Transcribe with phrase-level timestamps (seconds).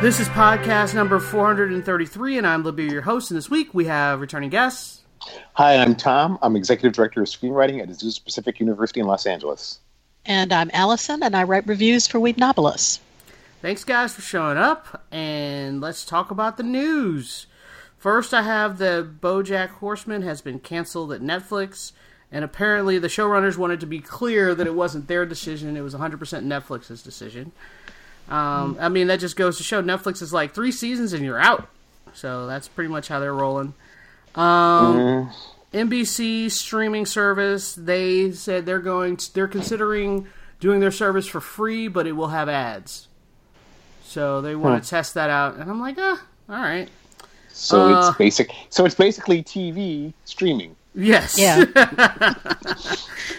[0.00, 3.32] This is podcast number 433, and I'm Libby, your host.
[3.32, 5.02] And this week we have returning guests.
[5.54, 6.38] Hi, I'm Tom.
[6.40, 9.80] I'm Executive Director of Screenwriting at Azusa Pacific University in Los Angeles.
[10.24, 13.00] and I'm Allison, and I write reviews for Whedonopolis.
[13.60, 17.46] Thanks, guys, for showing up, and let's talk about the news.
[17.96, 21.90] First, I have the BoJack Horseman has been canceled at Netflix,
[22.30, 25.94] and apparently the showrunners wanted to be clear that it wasn't their decision; it was
[25.94, 27.50] 100% Netflix's decision.
[28.30, 31.38] Um, I mean, that just goes to show Netflix is like three seasons and you're
[31.40, 31.68] out.
[32.12, 33.74] So that's pretty much how they're rolling.
[34.34, 35.30] Um,
[35.72, 40.26] NBC streaming service, they said they're going to, they're considering
[40.60, 43.08] doing their service for free, but it will have ads.
[44.04, 46.88] So they want to test that out, and I'm like, ah, all right,
[47.52, 48.50] So Uh, it's basic.
[48.70, 50.76] So it's basically TV streaming.
[50.98, 51.64] Yes, Yeah.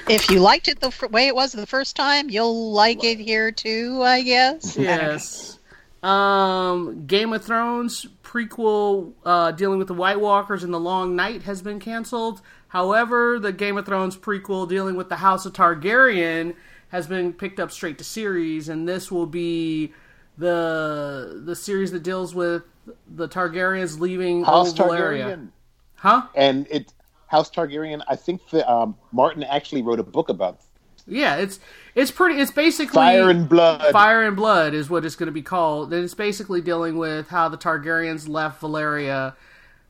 [0.08, 3.20] if you liked it the f- way it was the first time, you'll like it
[3.20, 4.76] here too, I guess.
[4.78, 5.60] yes.
[6.02, 11.44] Um, Game of Thrones prequel uh, dealing with the White Walkers and the Long Night
[11.44, 12.42] has been canceled.
[12.70, 16.56] However, the Game of Thrones prequel dealing with the House of Targaryen
[16.90, 19.92] has been picked up straight to series, and this will be
[20.38, 22.64] the the series that deals with
[23.14, 25.26] the Targaryens leaving House Old Valyria.
[25.36, 25.48] Targaryen.
[25.96, 26.28] Huh?
[26.34, 26.94] And it
[27.30, 28.02] House Targaryen.
[28.08, 30.60] I think that um, Martin actually wrote a book about
[31.08, 31.60] Yeah, it's
[31.96, 32.42] it's pretty.
[32.42, 33.92] It's basically Fire and Blood.
[33.92, 35.94] Fire and Blood is what it's going to be called.
[35.94, 39.36] And it's basically dealing with how the Targaryens left Valyria,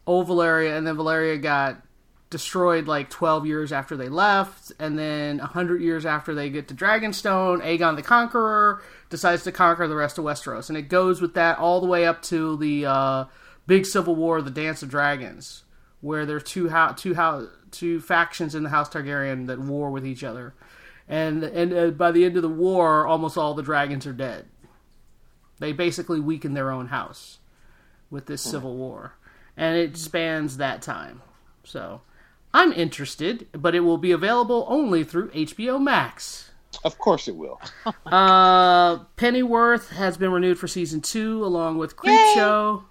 [0.05, 1.81] old Valyria, and then Valyria got
[2.29, 4.71] destroyed like 12 years after they left.
[4.77, 9.87] And then 100 years after they get to Dragonstone, Aegon the Conqueror decides to conquer
[9.87, 10.69] the rest of Westeros.
[10.69, 13.25] And it goes with that all the way up to the uh,
[13.65, 15.63] big civil war, the Dance of Dragons,
[16.01, 20.05] where there's two, ho- two, ho- two factions in the House Targaryen that war with
[20.05, 20.53] each other
[21.09, 24.45] and and uh, by the end of the war, almost all the dragons are dead.
[25.57, 27.39] They basically weaken their own house
[28.11, 29.15] with this civil war,
[29.57, 31.21] and it spans that time.
[31.63, 32.01] So,
[32.53, 36.51] I'm interested, but it will be available only through HBO Max.
[36.85, 37.59] Of course, it will.
[38.05, 42.83] Uh, Pennyworth has been renewed for season two, along with Creepshow.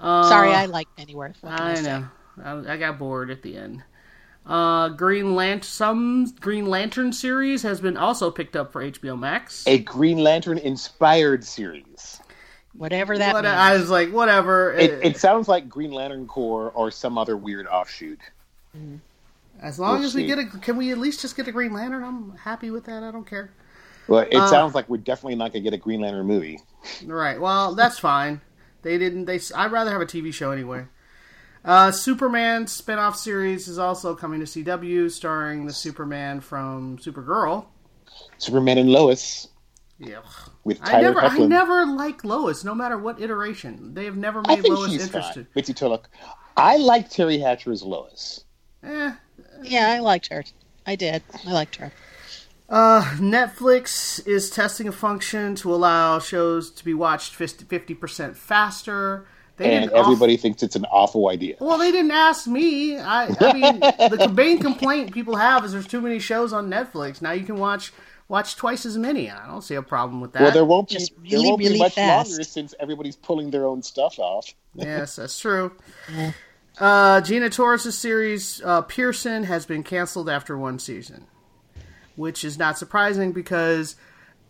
[0.00, 1.36] Sorry, I like Pennyworth.
[1.44, 2.08] I know.
[2.42, 3.82] I, I got bored at the end.
[4.46, 9.64] Uh, Green Lantern, some Green Lantern series has been also picked up for HBO Max.
[9.66, 12.20] A Green Lantern inspired series.
[12.72, 13.54] Whatever that What- means.
[13.54, 14.72] I was like, whatever.
[14.72, 18.20] It, it sounds like Green Lantern Corps or some other weird offshoot.
[19.60, 20.26] as long we'll as we see.
[20.28, 22.02] get a, can we at least just get a Green Lantern?
[22.02, 23.02] I'm happy with that.
[23.02, 23.50] I don't care.
[24.08, 26.60] Well, it Uh, sounds like we're definitely not going to get a Green Lantern movie.
[27.04, 27.38] Right.
[27.40, 28.40] Well, that's fine.
[28.82, 29.26] They didn't.
[29.26, 29.40] They.
[29.54, 30.86] I'd rather have a TV show anyway.
[31.64, 37.66] Uh, Superman spin-off series is also coming to CW, starring the Superman from Supergirl.
[38.38, 39.48] Superman and Lois
[39.98, 40.20] Yeah.
[40.64, 43.92] with I Tyler never, I never like Lois, no matter what iteration.
[43.92, 45.46] They have never I made think Lois she's interested.
[45.52, 45.62] fine.
[45.62, 46.08] Bitsie Tulloch.
[46.56, 48.44] I like Teri Hatcher as Lois.
[48.82, 49.12] Eh,
[49.62, 50.42] Yeah, I liked her.
[50.86, 51.22] I did.
[51.46, 51.92] I liked her.
[52.70, 59.26] Uh, Netflix is testing a function to allow shows to be watched 50 percent faster.
[59.56, 61.56] They And didn't off- everybody thinks it's an awful idea.
[61.60, 62.96] well, they didn't ask me.
[62.98, 67.20] I, I mean, the main complaint people have is there's too many shows on Netflix.
[67.20, 67.92] Now you can watch
[68.28, 69.28] watch twice as many.
[69.30, 70.42] I don't see a problem with that.
[70.42, 72.30] Well, there won't be Just there really, won't really be much fast.
[72.30, 74.54] longer since everybody's pulling their own stuff off.
[74.76, 75.72] yes, that's true.
[76.78, 81.26] Uh, Gina Torres' series uh, Pearson has been canceled after one season,
[82.16, 83.96] which is not surprising because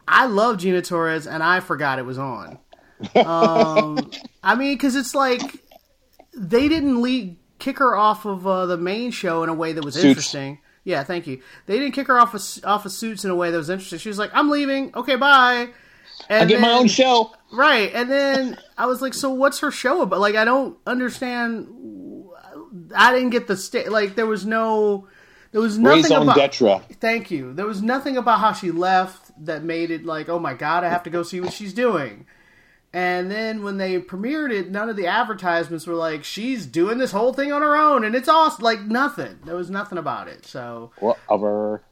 [0.09, 2.59] I love Gina Torres and I forgot it was on.
[3.15, 4.11] Um,
[4.43, 5.41] I mean, because it's like
[6.37, 9.83] they didn't lead, kick her off of uh, the main show in a way that
[9.83, 10.05] was Suits.
[10.05, 10.59] interesting.
[10.85, 11.41] Yeah, thank you.
[11.67, 13.99] They didn't kick her off of, off of Suits in a way that was interesting.
[14.01, 14.95] She was like, "I'm leaving.
[14.95, 15.69] Okay, bye."
[16.29, 17.33] And I get my own show.
[17.53, 21.69] Right, and then I was like, "So what's her show about?" Like, I don't understand.
[22.95, 23.91] I didn't get the state.
[23.91, 24.15] like.
[24.15, 25.09] There was no,
[25.53, 26.37] there was nothing Raison about.
[26.37, 26.81] d'etre.
[27.01, 27.53] Thank you.
[27.53, 30.89] There was nothing about how she left that made it like, oh my god, I
[30.89, 32.27] have to go see what she's doing.
[32.93, 37.13] And then when they premiered it, none of the advertisements were like, she's doing this
[37.13, 38.65] whole thing on her own, and it's awesome.
[38.65, 39.39] Like nothing.
[39.45, 40.45] There was nothing about it.
[40.45, 41.83] So, Whatever.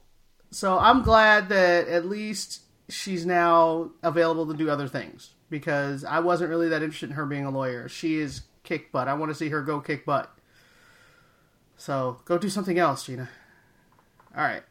[0.50, 5.31] so I'm glad that at least she's now available to do other things.
[5.50, 7.88] because I wasn't really that interested in her being a lawyer.
[7.88, 9.06] She is kick butt.
[9.08, 10.31] I want to see her go kick butt.
[11.76, 13.28] So go do something else, Gina.
[14.38, 14.62] All right.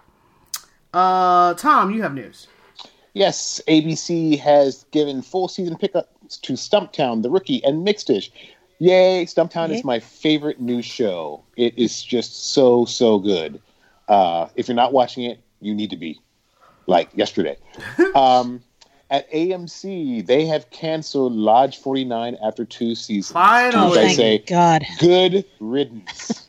[0.94, 2.48] Uh, Tom, you have news.
[3.14, 8.30] Yes, ABC has given full season pickups to Stumptown, The Rookie, and Mixedish.
[8.80, 9.25] Yay!
[9.25, 9.75] Stumptown Yay.
[9.75, 11.44] is my favorite new show.
[11.58, 13.60] It is just so so good.
[14.08, 16.22] Uh, if you're not watching it, you need to be.
[16.86, 17.58] Like yesterday.
[18.16, 18.62] um,
[19.10, 23.34] at AMC, they have canceled Lodge 49 after two seasons.
[23.34, 23.90] Finally.
[23.90, 24.86] Which I Thank say, God.
[25.00, 26.46] Good riddance.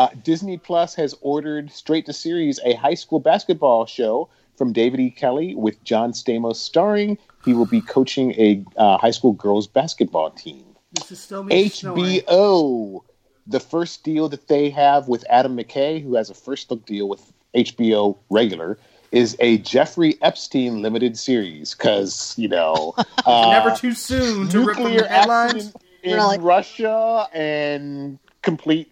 [0.00, 4.98] Uh, Disney Plus has ordered straight to series a high school basketball show from David
[4.98, 5.10] E.
[5.10, 7.18] Kelley with John Stamos starring.
[7.44, 10.64] He will be coaching a uh, high school girls basketball team.
[10.94, 12.02] This is still me snoring.
[12.22, 13.00] HBO,
[13.46, 17.06] the first deal that they have with Adam McKay, who has a first look deal
[17.06, 18.78] with HBO regular,
[19.12, 22.94] is a Jeffrey Epstein limited series because you know
[23.26, 25.52] uh, Never too soon to rip from nuclear the headlines.
[25.52, 26.38] accident in Really?
[26.38, 28.90] Russia and complete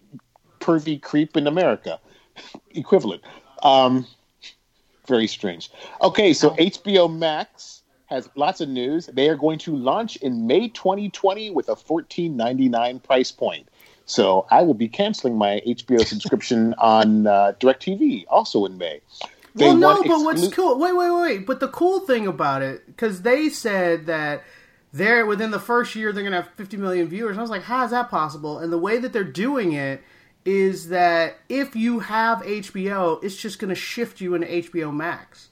[0.69, 1.99] pervy creep in America
[2.71, 3.23] equivalent.
[3.63, 4.05] Um,
[5.07, 5.71] very strange.
[6.01, 9.07] Okay, so HBO Max has lots of news.
[9.07, 13.67] They are going to launch in May 2020 with a 14.99 price point.
[14.05, 19.01] So I will be canceling my HBO subscription on uh, DirecTV also in May.
[19.55, 20.77] They well, no, want but what's cool?
[20.77, 21.47] Wait, wait, wait.
[21.47, 24.43] But the cool thing about it, because they said that
[24.93, 27.37] they're within the first year they're going to have 50 million viewers.
[27.37, 28.59] I was like, how is that possible?
[28.59, 30.03] And the way that they're doing it
[30.49, 35.49] is that if you have HBO, it's just going to shift you into HBO Max.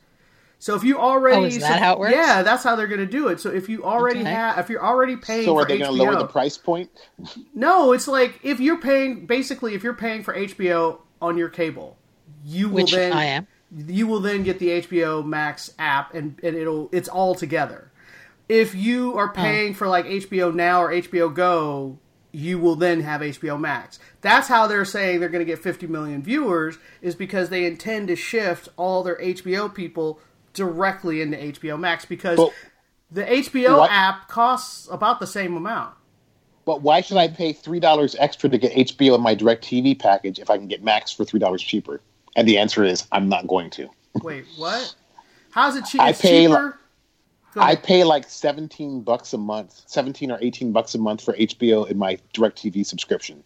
[0.58, 2.16] So if you already, Oh, is that how it works?
[2.16, 3.40] Yeah, that's how they're going to do it.
[3.40, 4.32] So if you already Okay.
[4.32, 5.46] have, if you're already paying, HBO.
[5.46, 6.90] So are they going to lower the price point?
[7.54, 11.96] no, it's like if you're paying basically if you're paying for HBO on your cable,
[12.44, 13.48] you will Which then I am.
[13.76, 17.92] you will then get the HBO Max app and, and it'll it's all together.
[18.50, 19.34] If you are oh.
[19.34, 22.00] paying for like HBO Now or HBO Go,
[22.32, 24.00] you will then have HBO Max.
[24.22, 28.08] That's how they're saying they're going to get 50 million viewers is because they intend
[28.10, 30.20] to shift all their HBO people
[30.54, 32.52] directly into HBO Max because But-
[33.12, 35.94] the HBO What- app costs about the same amount.
[36.66, 40.38] But why should I pay three dollars extra to get HBO in my DirecTV package
[40.38, 42.02] if I can get Max for three dollars cheaper?
[42.36, 43.88] And the answer is I'm not going to.
[44.22, 44.94] Wait, what?
[45.52, 46.02] How's it cheap?
[46.02, 46.78] I pay cheaper.
[47.58, 51.34] Go I pay like seventeen bucks a month, seventeen or eighteen bucks a month for
[51.36, 53.44] HBO in my DirecTV subscription.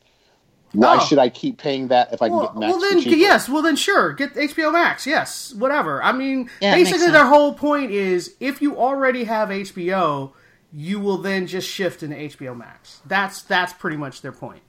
[0.74, 1.06] Why Oh.
[1.06, 3.18] should I keep paying that if I can well, get Max well then cheaper?
[3.18, 5.06] yes, well then sure, get HBO Max.
[5.06, 6.02] Yes, whatever.
[6.02, 10.32] I mean, Yeah, basically their whole point is if you already have HBO,
[10.72, 13.02] you will then just shift into HBO Max.
[13.06, 14.62] That's that's pretty much their point.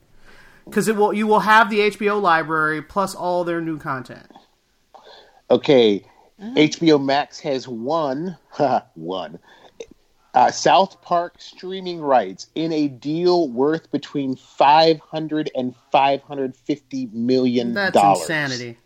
[0.65, 4.27] Because it will you will have the HBO library plus all their new content.
[5.51, 6.05] Okay,
[6.43, 8.37] HBO Max has won
[8.95, 9.39] one
[10.35, 16.57] uh, South Park streaming rights in a deal worth between five hundred and five hundred
[16.57, 18.27] fifty million That's dollars.
[18.27, 18.79] That's insanity.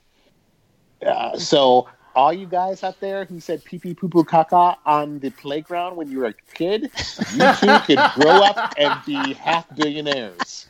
[1.05, 5.21] Uh, so all you guys out there who said pee pee poo poo caca on
[5.21, 6.91] the playground when you were a kid,
[7.35, 10.67] you too could grow up and be half billionaires.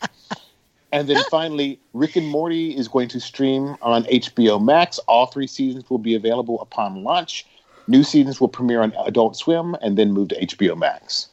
[0.92, 4.98] And then finally, Rick and Morty is going to stream on HBO Max.
[5.08, 7.46] All three seasons will be available upon launch.
[7.88, 11.28] New seasons will premiere on Adult Swim and then move to HBO Max.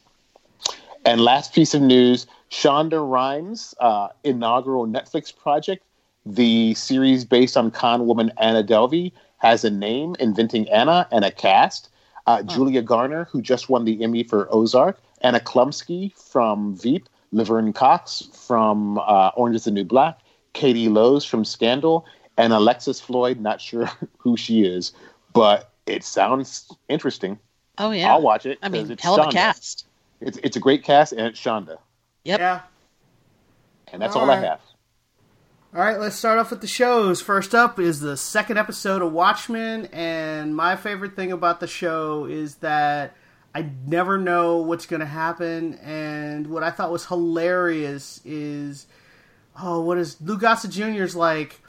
[1.04, 5.84] And last piece of news Shonda Rhimes' uh, inaugural Netflix project,
[6.24, 11.30] the series based on con woman Anna Delvey, has a name, Inventing Anna, and a
[11.30, 11.90] cast.
[12.26, 17.72] Uh, Julia Garner, who just won the Emmy for Ozark, Anna Chlumsky from Veep, Laverne
[17.72, 20.18] Cox from uh, Orange is the New Black,
[20.52, 22.06] Katie Lowes from Scandal,
[22.38, 24.92] and Alexis Floyd, not sure who she is,
[25.32, 27.38] but it sounds interesting.
[27.78, 28.12] Oh yeah.
[28.12, 28.58] I'll watch it.
[28.62, 29.86] I 'cause mean, it's hell of a cast.
[30.20, 31.76] It's, it's a great cast, and it's Shonda.
[32.24, 32.40] Yep.
[32.40, 32.60] Yeah.
[33.92, 34.38] And that's All all, right.
[34.38, 34.60] I have.
[35.74, 37.20] All right, let's start off with the shows.
[37.20, 42.26] First up is the second episode of Watchmen, and my favorite thing about the show
[42.26, 43.12] is that
[43.54, 45.74] I never know what's going to happen.
[45.74, 48.86] And what I thought was hilarious is,
[49.60, 51.60] oh, what is Lou Gossett Jr.'s like?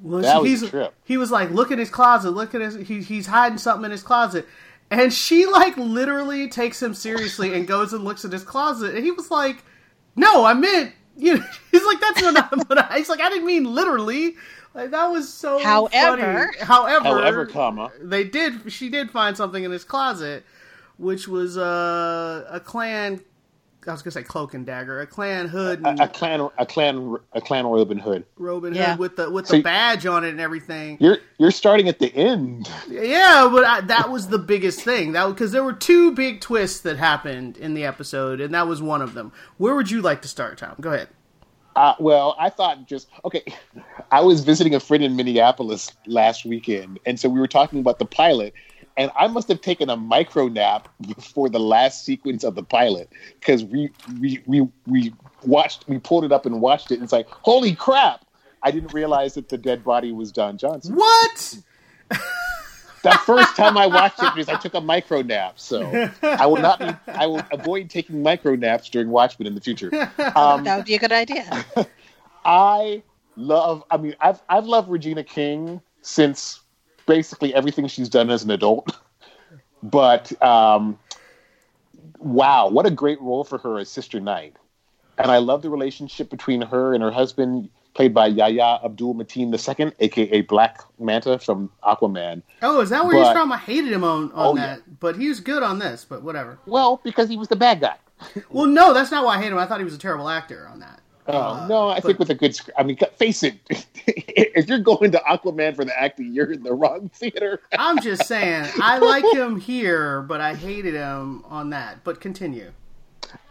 [0.00, 0.94] Well, That was he's, a trip.
[1.04, 3.90] He was like, look in his closet, look at his, he, he's hiding something in
[3.90, 4.46] his closet.
[4.90, 8.94] And she like literally takes him seriously and goes and looks at his closet.
[8.94, 9.64] And he was like,
[10.14, 13.46] no, I meant, you know, he's like, that's not what I, he's like, I didn't
[13.46, 14.36] mean literally.
[14.74, 16.64] Like, that was so However- funny.
[16.66, 17.90] However, However, comma.
[18.00, 20.44] they did, she did find something in his closet,
[20.98, 23.20] which was uh, a Klan
[23.88, 26.66] I was gonna say cloak and dagger, a Klan hood and A, a Klan, a
[26.66, 28.24] Klan, a Klan Robin Hood.
[28.36, 28.90] Robin Yeah.
[28.90, 30.96] Hood with the with So- the badge on it and everything.
[31.00, 32.68] You're you're starting at the end.
[32.88, 35.12] Yeah, but I, that was the biggest thing.
[35.12, 38.82] That because there were two big twists that happened in the episode, and that was
[38.82, 39.30] one of them.
[39.58, 40.74] Where would you like to start, Tom?
[40.80, 41.08] Go ahead.
[41.76, 43.44] Uh, well, I thought just okay.
[44.10, 48.00] I was visiting a friend in Minneapolis last weekend, and so we were talking about
[48.00, 48.52] the pilot.
[48.96, 53.10] And I must have taken a micro nap before the last sequence of the pilot
[53.38, 55.12] because we, we we we
[55.44, 56.94] watched we pulled it up and watched it.
[56.94, 58.24] And it's like holy crap!
[58.62, 60.94] I didn't realize that the dead body was Don Johnson.
[60.94, 61.58] What?
[63.06, 65.60] The first time I watched it because I took a micro nap.
[65.60, 66.88] So I will not be.
[67.06, 69.90] I will avoid taking micro naps during Watchmen in the future.
[70.34, 71.64] Um, that would be a good idea.
[72.44, 73.04] I
[73.36, 73.84] love.
[73.92, 76.60] I mean, I've I've loved Regina King since
[77.06, 78.96] basically everything she's done as an adult.
[79.82, 80.98] But um,
[82.18, 84.56] wow, what a great role for her as Sister Knight.
[85.18, 89.52] And I love the relationship between her and her husband, played by Yahya Abdul Mateen
[89.52, 92.42] II, aka Black Manta from Aquaman.
[92.62, 93.52] Oh, is that where he's from?
[93.52, 94.66] I hated him on, on Oh, yeah.
[94.66, 96.04] that, but he was good on this.
[96.04, 96.58] But whatever.
[96.66, 97.96] Well, because he was the bad guy.
[98.50, 99.58] Well, no, that's not why I hate him.
[99.58, 101.00] I thought he was a terrible actor on that.
[101.28, 102.78] Oh no, I think with a good script.
[102.78, 106.72] I mean, face it, if you're going to Aquaman for the acting, you're in the
[106.72, 107.60] wrong theater.
[107.78, 112.04] I'm just saying, I like him here, but I hated him on that.
[112.04, 112.72] But continue.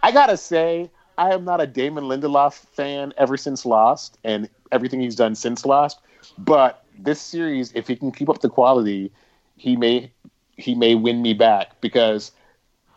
[0.02, 5.02] I gotta say, I am not a Damon Lindelof fan ever since Lost and everything
[5.02, 6.00] he's done since Lost.
[6.38, 9.12] But this series, if he can keep up the quality,
[9.58, 10.12] he may
[10.58, 12.32] he may win me back because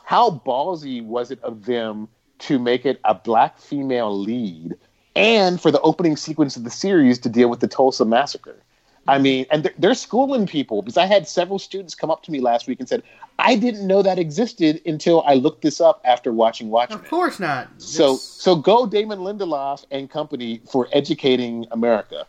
[0.04, 2.08] how ballsy was it of them
[2.40, 4.76] to make it a black female lead
[5.16, 8.62] and for the opening sequence of the series to deal with the Tulsa massacre?
[9.09, 12.30] I mean, and they're, they're schooling people because I had several students come up to
[12.30, 13.02] me last week and said,
[13.38, 17.00] I didn't know that existed until I looked this up after watching Watchmen.
[17.00, 17.68] Of course not.
[17.78, 22.26] So so go Damon Lindelof and company for educating America.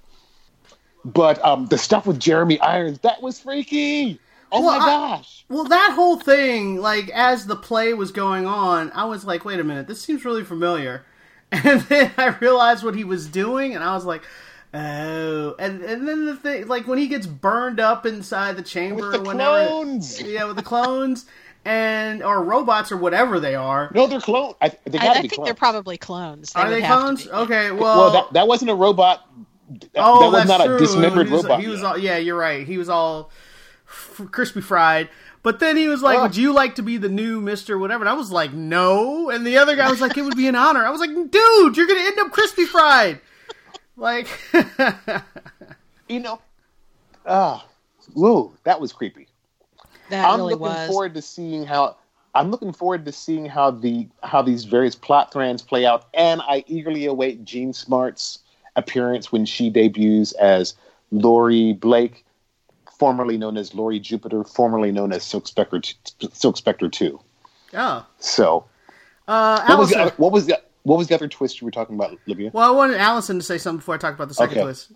[1.03, 4.19] But um, the stuff with Jeremy Irons, that was freaky.
[4.51, 5.45] Oh Well, my I- gosh.
[5.49, 9.59] Well, that whole thing, like as the play was going on, I was like, "Wait
[9.59, 11.05] a minute, this seems really familiar."
[11.51, 14.21] And then I realized what he was doing, and I was like,
[14.73, 19.11] "Oh!" And and then the thing, like when he gets burned up inside the chamber,
[19.11, 20.21] With the whenever, clones.
[20.25, 21.25] yeah, with the clones
[21.65, 23.91] and or robots or whatever they are.
[23.95, 24.55] No, they're clones.
[24.61, 25.47] I, they I, I be think clones.
[25.47, 26.51] they're probably clones.
[26.55, 27.27] Are they clones?
[27.27, 29.27] Okay, well, Well, that, that wasn't a robot.
[29.69, 30.75] That, oh, that was that's not true.
[30.75, 31.61] a dismembered he was, robot.
[31.61, 32.65] He was all, yeah, you're right.
[32.65, 33.29] He was all
[33.89, 35.09] f- crispy fried.
[35.41, 36.23] But then he was like, Oh.
[36.23, 39.45] "Would you like to be the new Mister Whatever?" And I was like, "No." And
[39.47, 41.87] the other guy was like, "It would be an honor." I was like, "Dude, you're
[41.87, 43.21] gonna end up crispy fried."
[43.95, 44.27] Like,
[46.07, 46.39] you know,
[47.25, 47.65] ah,
[48.13, 49.27] whoa, that was creepy.
[50.09, 50.89] That I'm really looking was.
[50.89, 51.97] forward to seeing how
[52.35, 56.41] I'm looking forward to seeing how the how these various plot threads play out, and
[56.41, 58.39] I eagerly await Jean Smart's
[58.75, 60.75] appearance when she debuts as
[61.11, 62.25] Laurie Blake,
[62.99, 65.81] formerly known as Laurie Jupiter, formerly known as Silk Spectre,
[66.33, 67.19] Silk Spectre Two.
[67.73, 68.65] oh, So,
[69.27, 70.05] uh, what was, Allison.
[70.15, 72.51] the, what was the what was the other twist you were talking about, Olivia?
[72.53, 74.63] well, I wanted Allison to say something before I talk about the second Okay.
[74.63, 74.91] twist.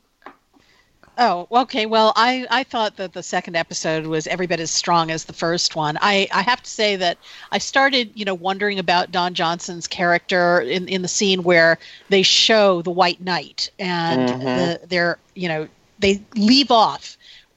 [1.15, 1.85] Oh, okay.
[1.85, 5.33] Well, I, I thought that the second episode was every bit as strong as the
[5.33, 5.95] first one.
[6.01, 7.19] I, I have to say that
[7.51, 11.77] I started, you know, wondering about Don Johnson's character in, in the scene where
[12.09, 15.67] they show the White Night and the, they're, you know,
[15.99, 17.15] they leave off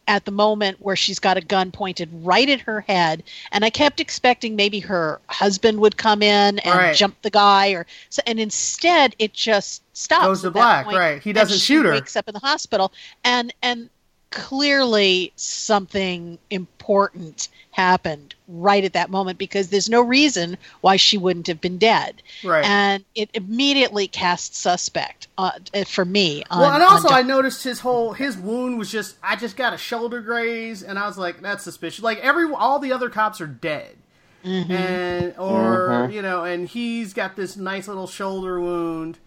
[0.09, 3.23] at the moment where she's got a gun pointed right at her head
[3.53, 6.97] and i kept expecting maybe her husband would come in and Right.
[6.97, 11.23] jump the guy or so and instead it just stops Goes to black, point, right.
[11.23, 11.93] He doesn't shoot her.
[11.93, 12.93] wakes up in the hospital
[13.25, 13.89] and and
[14.31, 21.47] clearly something important happened right at that moment because there's no reason why she wouldn't
[21.47, 22.65] have been dead Right.
[22.65, 25.53] and it immediately cast suspect uh,
[25.87, 29.37] for me on, Well, and also I noticed his whole his wound was just I
[29.37, 32.03] just got a shoulder graze, and I was like, that's suspicious.
[32.03, 33.97] Like every all the other cops are dead,
[34.45, 34.73] Mm-hmm.
[34.73, 39.19] and or you know, and he's got this nice little shoulder wound,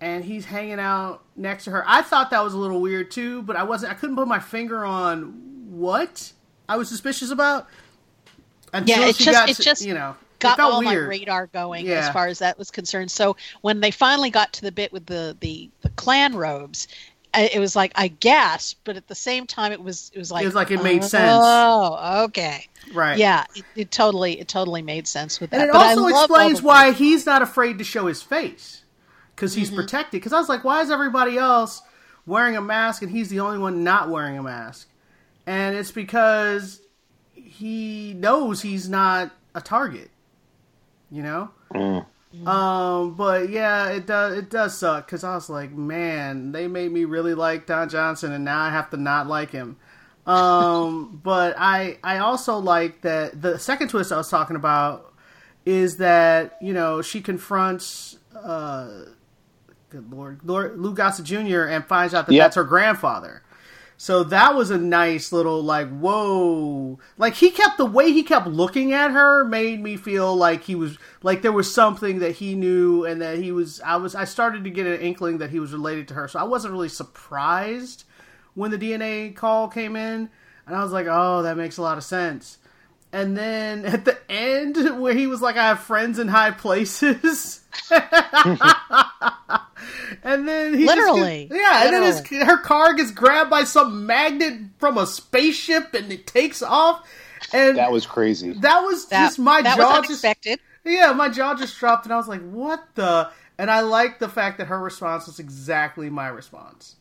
[0.00, 1.84] and he's hanging out next to her.
[1.86, 3.92] I thought that was a little weird too, but I wasn't.
[3.92, 6.32] I couldn't put my finger on what
[6.68, 7.68] I was suspicious about.
[8.72, 12.00] Until Yeah, it just- got it just you know got all my radar going Yeah.
[12.00, 13.10] as far as that was concerned.
[13.10, 16.88] So when they finally got to the bit with the the, the Klan robes,
[17.32, 20.30] I- it was like I gasped, but at the same time it was it was
[20.32, 21.30] like It was like it made sense.
[21.34, 23.16] Oh, okay, right?
[23.16, 25.60] yeah, it, it totally it totally made sense with that.
[25.60, 28.82] And it But also explains why he's not afraid to show his face
[29.34, 29.76] because he's Mm-hmm.
[29.76, 30.20] protected.
[30.20, 31.82] Because I was like, why is everybody else
[32.26, 34.88] wearing a mask and he's the only one not wearing a mask?
[35.46, 36.80] And it's because
[37.34, 40.10] he knows he's not a target.
[41.10, 41.50] You know.
[42.46, 46.90] Um, but yeah, it does it does suck because I was like, man, they made
[46.90, 49.76] me really like Don Johnson, and now I have to not like him.
[50.26, 55.12] Um, but I I also like that the second twist I was talking about
[55.64, 59.04] is that you know she confronts uh,
[59.94, 61.62] good lord, Lord Lou Gossett Jr.
[61.62, 62.44] and finds out that Yep.
[62.44, 63.42] that's her grandfather.
[63.96, 66.98] So that was a nice little like whoa.
[67.16, 70.74] Like he kept the way he kept looking at her made me feel like he
[70.74, 74.24] was like there was something that he knew and that he was I was I
[74.24, 76.26] started to get an inkling that he was related to her.
[76.26, 78.02] So I wasn't really surprised
[78.54, 80.28] when the DNA call came in
[80.66, 82.58] and I was like, "Oh, that makes a lot of sense."
[83.12, 87.60] And then at the end where he was like, "I have friends in high places."
[90.22, 91.46] and then he just Literally.
[91.46, 95.94] gets- yeah, and then his, her car gets grabbed by some magnet from a spaceship,
[95.94, 97.06] and it takes off.
[97.52, 98.52] And That was crazy.
[98.52, 100.60] that was That, just my that jaw was just unexpected.
[100.84, 103.28] yeah, my jaw just dropped, and I was like, "What the?"
[103.58, 106.96] And I like the fact that her response was exactly my response.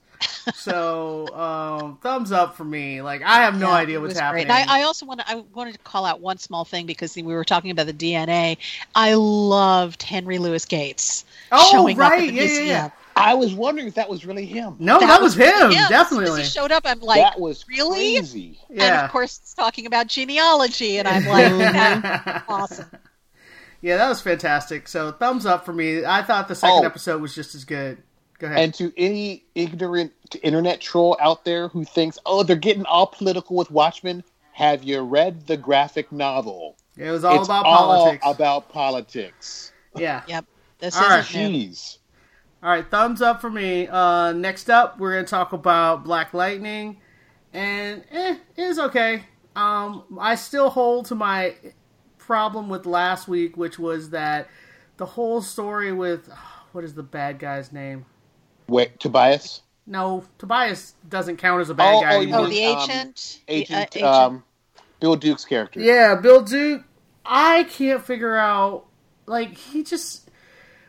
[0.55, 3.01] So, um, thumbs up for me.
[3.01, 4.47] Like, I have no Yeah, idea what's happening.
[4.47, 4.67] great.
[4.69, 5.29] I, I also want to.
[5.29, 8.57] I wanted to call out one small thing because we were talking about the DNA.
[8.95, 12.23] I loved Henry Louis Gates Oh, showing up right.
[12.23, 12.67] at the Yeah, yeah, museum.
[12.67, 12.89] yeah.
[13.15, 14.75] I was wondering if that was really him.
[14.79, 15.71] no, that, was, him.
[15.71, 16.41] Yeah, definitely.
[16.41, 18.17] as he showed up, I'm like, that was really?
[18.17, 18.59] crazy.
[18.71, 22.89] and of course, it's talking about genealogy, and I'm like, awesome.
[23.81, 24.87] yeah, that was fantastic.
[24.87, 26.03] So, thumbs up for me.
[26.03, 26.87] I thought the second Oh.
[26.87, 28.01] episode was just as good.
[28.43, 28.59] Go ahead.
[28.59, 33.55] And to any ignorant internet troll out there who thinks, oh, they're getting all political
[33.55, 34.21] with Watchmen,
[34.51, 36.75] have you read the graphic novel?
[36.97, 38.25] it was all it's about all politics.
[38.27, 39.71] about politics.
[39.95, 40.23] yeah.
[40.27, 40.45] Yep,
[40.79, 41.23] this All is right.
[41.23, 41.97] Jeez.
[42.61, 43.87] All right, thumbs up for me.
[43.87, 46.97] Uh, next up, we're gonna talk about Black Lightning,
[47.53, 49.23] and eh, it is okay.
[49.55, 51.55] Um, I still hold to my
[52.17, 54.49] problem with last week, which was that
[54.97, 56.29] the whole story with
[56.73, 58.05] what is the bad guy's name?
[58.67, 59.61] Wait, Tobias?
[59.85, 62.41] No, Tobias doesn't count as a bad Oh, guy oh, you anymore.
[62.41, 63.39] Oh, the Um, agent.
[63.47, 64.05] The, uh, Agent, agent.
[64.05, 64.43] Um,
[64.99, 65.79] Bill Duke's character.
[65.79, 66.83] Yeah, Bill Duke.
[67.25, 68.85] I can't figure out.
[69.25, 70.29] Like he just,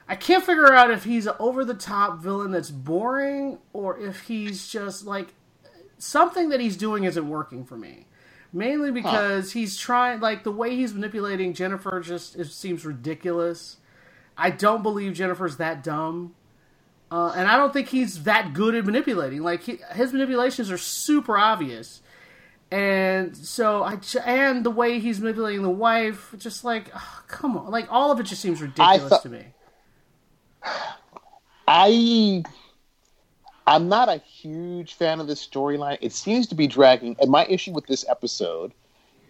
[0.09, 4.23] I can't figure out if he's an over the top villain that's boring or if
[4.23, 5.29] he's just like
[5.99, 8.07] something that he's doing isn't working for me.
[8.53, 13.77] Mainly because he's trying, like the way he's manipulating Jennifer just it seems ridiculous.
[14.37, 16.35] I don't believe Jennifer's that dumb.
[17.15, 19.45] Uh, and I don't think he's that good at manipulating.
[19.45, 22.03] Like he, his manipulations are super obvious,
[22.73, 27.71] and so I and the way he's manipulating the wife, just like oh, come on,
[27.71, 29.45] like all of it just seems ridiculous thought- to me.
[31.69, 32.43] I
[33.65, 35.99] I'm not a huge fan of this storyline.
[36.01, 38.73] It seems to be dragging, and my issue with this episode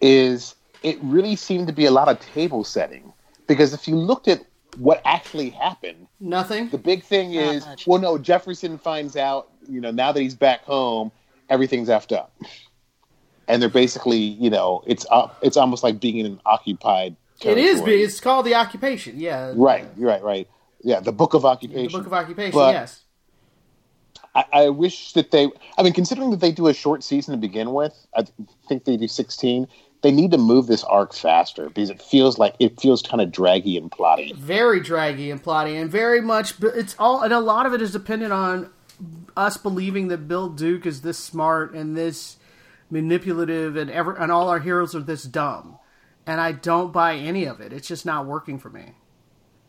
[0.01, 3.13] is it really seemed to be a lot of table setting.
[3.45, 4.43] Because if you looked at
[4.77, 6.69] what actually happened, Nothing.
[6.69, 10.63] the big thing is, well, no, Jefferson finds out, you know, now that he's back
[10.63, 11.11] home,
[11.49, 12.33] everything's effed up,
[13.47, 17.15] and they're basically, you know, it's up, it's almost like being in an occupied.
[17.41, 17.77] It is.
[17.77, 18.01] territory.
[18.03, 19.19] It's called the occupation.
[19.19, 19.53] Yeah.
[19.55, 20.47] right, right, right.
[20.81, 21.91] Yeah, the Book of Occupation.
[21.91, 22.51] The book of occupation.
[22.51, 23.01] But- yes.
[24.33, 25.49] I, I wish that they.
[25.77, 28.25] I mean, considering that they do a short season to begin with, I
[28.67, 29.67] think they do sixteen.
[30.01, 33.31] They need to move this arc faster because it feels like it feels kind of
[33.31, 34.35] draggy and plotty.
[34.35, 37.81] very draggy and plotty and very much but it's all and a lot of it
[37.81, 38.69] is dependent on
[39.35, 42.37] us believing that Bill Duke is this smart and this
[42.89, 45.77] manipulative and ever and all our heroes are this dumb.
[46.27, 47.71] And I don't buy any of it.
[47.73, 48.93] It's just not working for me.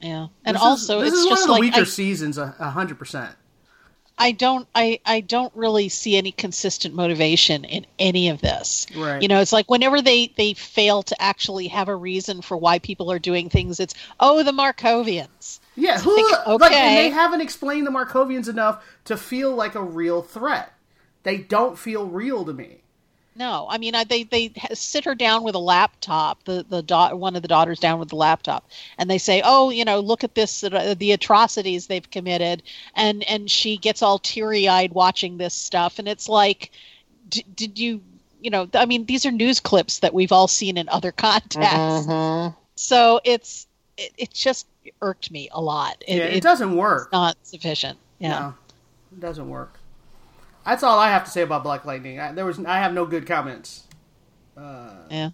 [0.00, 2.38] yeah, and This also is, this it's is one of the like weaker I, seasons,
[2.38, 3.34] a a hundred percent.
[4.18, 8.86] I don't I I don't really see any consistent motivation in any of this.
[8.96, 9.20] Right.
[9.20, 12.78] You know, it's like whenever they they fail to actually have a reason for why
[12.78, 15.60] people are doing things, it's oh the Markovians.
[15.78, 17.02] Yeah, who, Think, like, and okay.
[17.02, 20.72] they haven't explained the Markovians enough to feel like a real threat.
[21.22, 22.82] They don't feel real to me.
[23.38, 26.42] No, I mean I, they they sit her down with a laptop.
[26.44, 28.68] The the da- one of the daughters down with the laptop,
[28.98, 32.62] and they say, "Oh, you know, look at this uh, the atrocities they've committed,"
[32.94, 36.70] and and she gets all teary eyed watching this stuff, and it's like,
[37.28, 38.00] d- did you
[38.40, 38.68] you know?
[38.72, 42.56] I mean, these are news clips that we've all seen in other contexts, Mm-hmm.
[42.76, 43.66] so it's
[43.98, 44.66] it, it just
[45.02, 46.02] irked me a lot.
[46.08, 47.12] It, Yeah, it, it's doesn't work.
[47.12, 47.98] not sufficient.
[48.18, 48.28] Yeah.
[48.30, 48.54] No,
[49.12, 49.75] it doesn't work.
[50.66, 52.18] That's all I have to say about Black Lightning.
[52.20, 53.84] I, there was I have no good comments.
[54.56, 55.30] Yeah.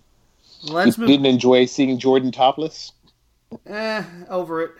[0.65, 1.09] Let's You move.
[1.09, 2.93] didn't enjoy seeing Jordan topless.
[3.67, 4.71] Eh, over it.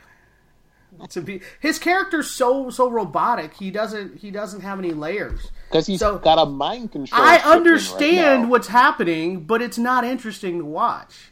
[1.11, 3.55] To be his character's so so robotic.
[3.55, 5.51] He doesn't he doesn't have any layers.
[5.69, 7.21] Because he's So- got a mind control.
[7.21, 11.32] I chip in right understand what's happening, but it's not interesting to watch.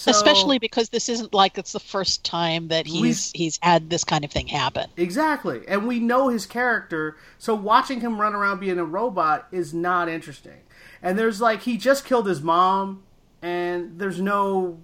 [0.00, 4.02] So- Especially because this isn't like it's the first time that he's he's had this
[4.02, 4.88] kind of thing happen.
[4.96, 5.60] Exactly.
[5.68, 10.08] And we know his character, so watching him run around being a robot is not
[10.08, 10.56] interesting.
[11.02, 13.02] And there's like he just killed his mom
[13.42, 14.78] and there's no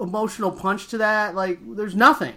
[0.00, 1.36] emotional punch to that.
[1.36, 2.34] Like there's nothing.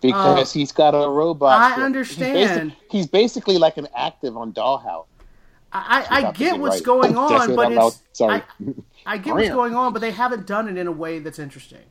[0.00, 1.60] because uh, he's got a robot.
[1.60, 1.76] I ship.
[1.76, 2.76] He's understand.
[2.90, 5.04] He's, basically like an active on Dollhouse.
[5.74, 6.84] I, I, I get what's right.
[6.84, 8.36] going on, but it's Sorry.
[8.36, 8.72] I,
[9.04, 11.84] I get what's going on, but they haven't done it in a way that's interesting.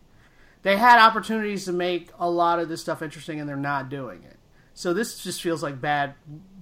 [0.64, 4.24] They had opportunities to make a lot of this stuff interesting, and they're not doing
[4.24, 4.38] it.
[4.74, 6.14] So this just feels like bad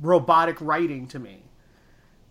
[0.02, 1.44] robotic writing to me.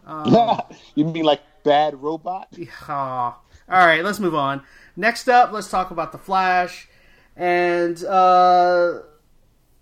[0.94, 2.48] you mean like bad robot?
[2.88, 3.38] Aw.
[3.70, 4.62] All right, let's move on.
[4.96, 6.88] Next up, let's talk about the Flash.
[7.37, 9.00] And uh,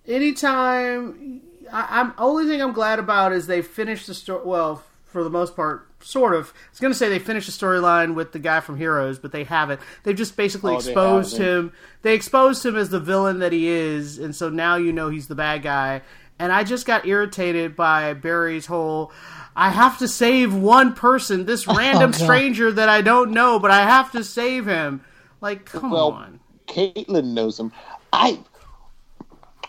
[0.07, 1.41] anytime,
[1.73, 4.43] I, I'm only thing I'm glad about is they finished the story.
[4.45, 6.53] Well, for the most part, sort of.
[6.55, 9.33] I was going to say they finished the storyline with the guy from Heroes, but
[9.33, 9.81] they haven't.
[10.03, 11.47] They've just basically Oh, exposed haven't.
[11.59, 11.73] him.
[12.03, 15.29] They exposed him as the villain that he is, and so now you know he's
[15.29, 16.03] the bad guy.
[16.39, 19.11] And I just got irritated by Barry's whole.
[19.55, 22.21] I have to save one person, this oh, random God.
[22.21, 25.03] stranger that I don't know, but I have to save him.
[25.41, 26.41] Like, come Well, on.
[26.67, 27.73] Caitlin knows him.
[28.13, 28.41] I.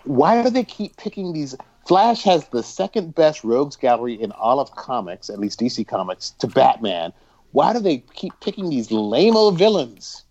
[0.03, 1.55] Why do they keep picking these?
[1.87, 6.31] Flash has the second best rogues gallery in all of comics, at least DC Comics,
[6.31, 7.13] to Batman.
[7.53, 10.25] Why do they keep picking these lame old villains?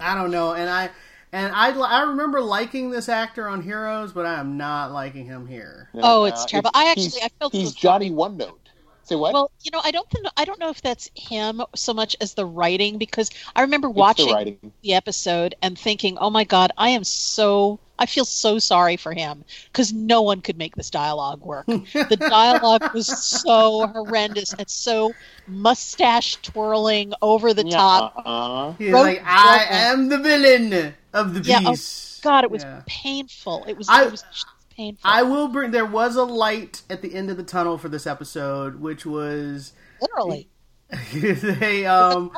[0.00, 0.88] I don't know, and I
[1.30, 5.46] and I I remember liking this actor on Heroes, but I am not liking him
[5.46, 5.90] here.
[5.94, 6.70] Oh, uh, it's terrible.
[6.72, 8.67] I actually- I felt he's Johnny One Note.
[9.08, 9.32] Say what?
[9.32, 12.34] Well, you know, I don't think I don't know if that's him so much as
[12.34, 14.72] the writing because I remember It's the watching writing.
[14.82, 19.12] the episode and thinking, "Oh my god, I am so I feel so sorry for
[19.12, 21.66] him because no one could make this dialogue work.
[21.66, 25.12] the dialogue was so horrendous and so
[25.48, 28.14] mustache twirling over the top.
[28.24, 28.72] Uh-uh.
[28.74, 31.48] He's Rogue like, I am the villain of the piece.
[31.48, 32.20] Yeah, oh, piece.
[32.22, 32.82] God, it was Yeah.
[32.86, 33.64] painful.
[33.66, 34.46] It was I- it was just
[34.78, 35.10] painful.
[35.10, 35.72] I will bring.
[35.72, 39.74] There was a light at the end of the tunnel for this episode, which was
[40.00, 40.48] Literally.
[41.12, 42.30] they um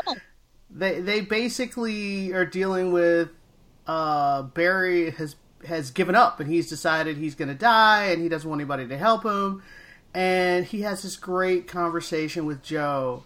[0.71, 3.29] they they basically are dealing with
[3.87, 8.29] uh Barry has has given up and he's decided he's going to die and he
[8.29, 9.63] doesn't want anybody to help him
[10.15, 13.25] and he has this great conversation with Joe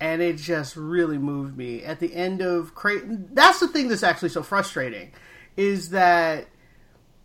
[0.00, 4.04] and it just really moved me at the end of Creighton that's the thing that's
[4.04, 5.12] actually so frustrating
[5.56, 6.46] is that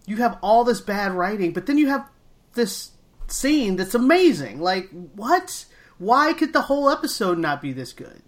[0.08, 2.10] you have all this bad writing but then you have
[2.54, 2.92] this
[3.28, 5.66] scene that's amazing like what
[6.00, 8.24] why could the whole episode not be this good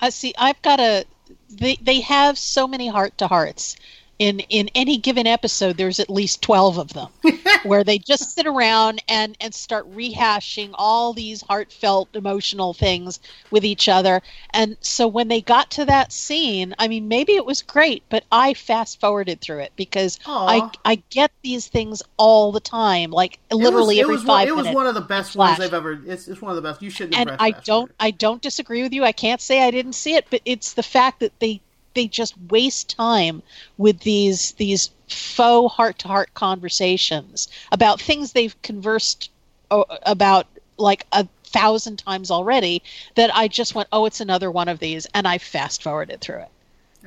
[0.00, 0.34] I see.
[0.36, 1.04] I've got a.
[1.50, 3.76] They they have so many heart to hearts.
[4.18, 7.08] In in any given episode, there's at least twelve of them,
[7.64, 13.62] where they just sit around and and start rehashing all these heartfelt, emotional things with
[13.62, 14.22] each other.
[14.54, 18.24] And so when they got to that scene, I mean, maybe it was great, but
[18.32, 20.46] I fast forwarded through it because Aw.
[20.84, 24.28] I I get these things all the time, like literally it was, every was five
[24.28, 24.68] one, It minutes.
[24.68, 25.58] was one of the best Flash.
[25.58, 26.00] ones I've ever.
[26.06, 26.80] It's, it's one of the best.
[26.80, 27.18] You shouldn't.
[27.18, 29.04] and have I don't I don't disagree with you.
[29.04, 31.60] I can't say I didn't see it, but it's the fact that they
[31.96, 33.42] they just waste time
[33.78, 39.30] with these these faux heart to heart conversations about things they've conversed
[39.70, 40.46] o- about
[40.78, 42.82] like a thousand times already
[43.14, 46.40] that I just went, "Oh, it's another one of these," and I fast forwarded through
[46.40, 46.48] it.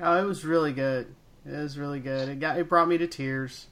[0.01, 1.07] Oh, it was really good.
[1.45, 2.29] It was really good.
[2.29, 3.67] It got it brought me to tears,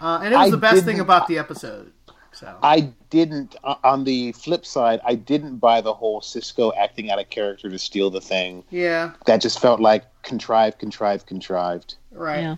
[0.00, 1.92] uh, and it was I the best thing about the episode.
[2.34, 3.56] So I didn't.
[3.64, 7.70] uh, On the flip side, I didn't buy the whole Cisco acting out of character
[7.70, 8.64] to steal the thing.
[8.70, 11.94] yeah, That just felt like contrived, contrived, contrived.
[12.10, 12.40] right.
[12.40, 12.56] Yeah.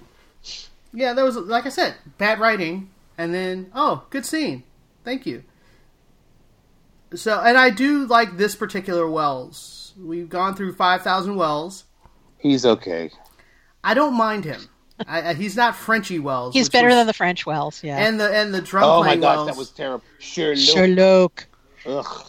[0.92, 4.62] Yeah, that was like I said, bad writing, and then oh, good scene.
[5.04, 5.42] Thank you.
[7.14, 9.92] So, and I do like this particular Wells.
[9.98, 11.84] We've gone through five thousand Wells.
[12.38, 13.10] He's okay.
[13.84, 14.68] I don't mind him.
[15.06, 16.54] I, I, he's not Frenchy Wells.
[16.54, 17.98] He's better was- than the French Wells, yeah.
[17.98, 20.04] and the and the drum playing Oh my playing gosh, Wells, that was terrible.
[20.18, 20.58] Sure, look.
[20.58, 21.46] Sherlock.
[21.86, 22.26] Ugh.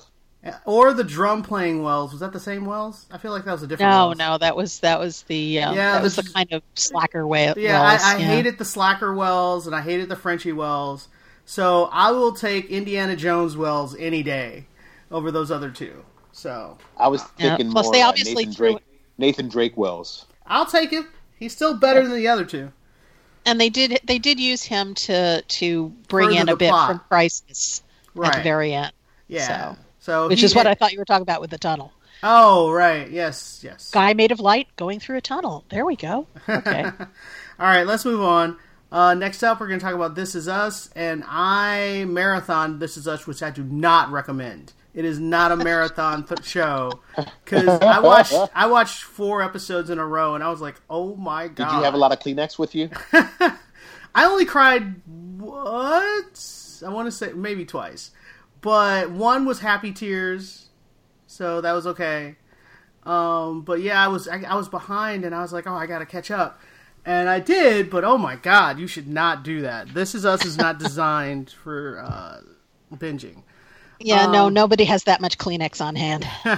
[0.65, 2.11] or the drum playing Wells.
[2.11, 3.05] Was that the same Wells?
[3.11, 3.89] I feel like that was a different.
[3.91, 4.17] No, Wells.
[4.17, 7.25] no, that was that was the um, Yeah, that was the- the kind of slacker
[7.25, 7.53] way.
[7.57, 8.25] Yeah, Wells, I, I yeah.
[8.27, 11.07] hated the slacker Wells and I hated the Frenchy Wells.
[11.45, 14.67] So I will take Indiana Jones Wells any day
[15.09, 16.03] over those other two.
[16.33, 18.77] So I was Yeah, thinking plus more they obviously Nathan Drake.
[19.17, 20.25] Nathan Drake Wells.
[20.45, 21.07] I'll take him.
[21.39, 22.71] He's still better than the other two.
[23.45, 26.89] and they did they did use him to to bring Further in a bit plot.
[26.89, 27.81] from Crisis
[28.23, 28.91] at the very end,
[29.27, 29.47] Yeah.
[29.47, 31.91] So- So, which is what I thought you were talking about with the tunnel.
[32.23, 33.09] Oh, right.
[33.11, 33.91] Yes, yes.
[33.91, 35.65] Guy made of light going through a tunnel.
[35.69, 36.27] There we go.
[36.47, 36.83] Okay.
[37.59, 38.57] All right, let's move on.
[38.89, 42.95] Uh, next up, we're going to talk about This Is Us, and I marathon This
[42.95, 44.71] Is Us, which I do not recommend.
[44.97, 47.01] It is not a marathon th- show
[47.45, 51.15] because I watched I watched four episodes in a row and I was like, oh
[51.15, 51.69] my god!
[51.69, 52.89] Did you have a lot of Kleenex with you?
[53.13, 54.95] I only cried
[55.37, 58.09] what I want to say maybe twice,
[58.61, 60.69] but one was happy tears,
[61.27, 62.37] so that was okay.
[63.03, 65.85] Um, but yeah, I was I, I was behind and I was like, oh, I
[65.85, 66.59] gotta catch up,
[67.05, 67.91] and I did.
[67.91, 69.93] But oh my god, you should not do that.
[69.93, 72.41] This is us is not designed for uh,
[72.97, 73.43] binging.
[73.99, 76.27] Yeah, no, Um, nobody has that much Kleenex on hand.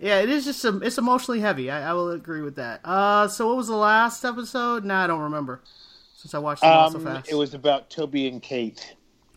[0.00, 1.72] Yeah, it is just um, it's emotionally heavy.
[1.72, 2.80] I, I will agree with that.
[2.84, 4.84] Uh, so what was the last episode?
[4.84, 5.60] Nah, I don't remember
[6.14, 7.28] since I watched them all so Um, fast.
[7.28, 8.94] it was about Toby and Kate.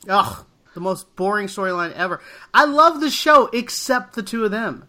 [0.07, 2.21] Ugh, the most boring storyline ever.
[2.53, 4.87] I love the show except the two of them.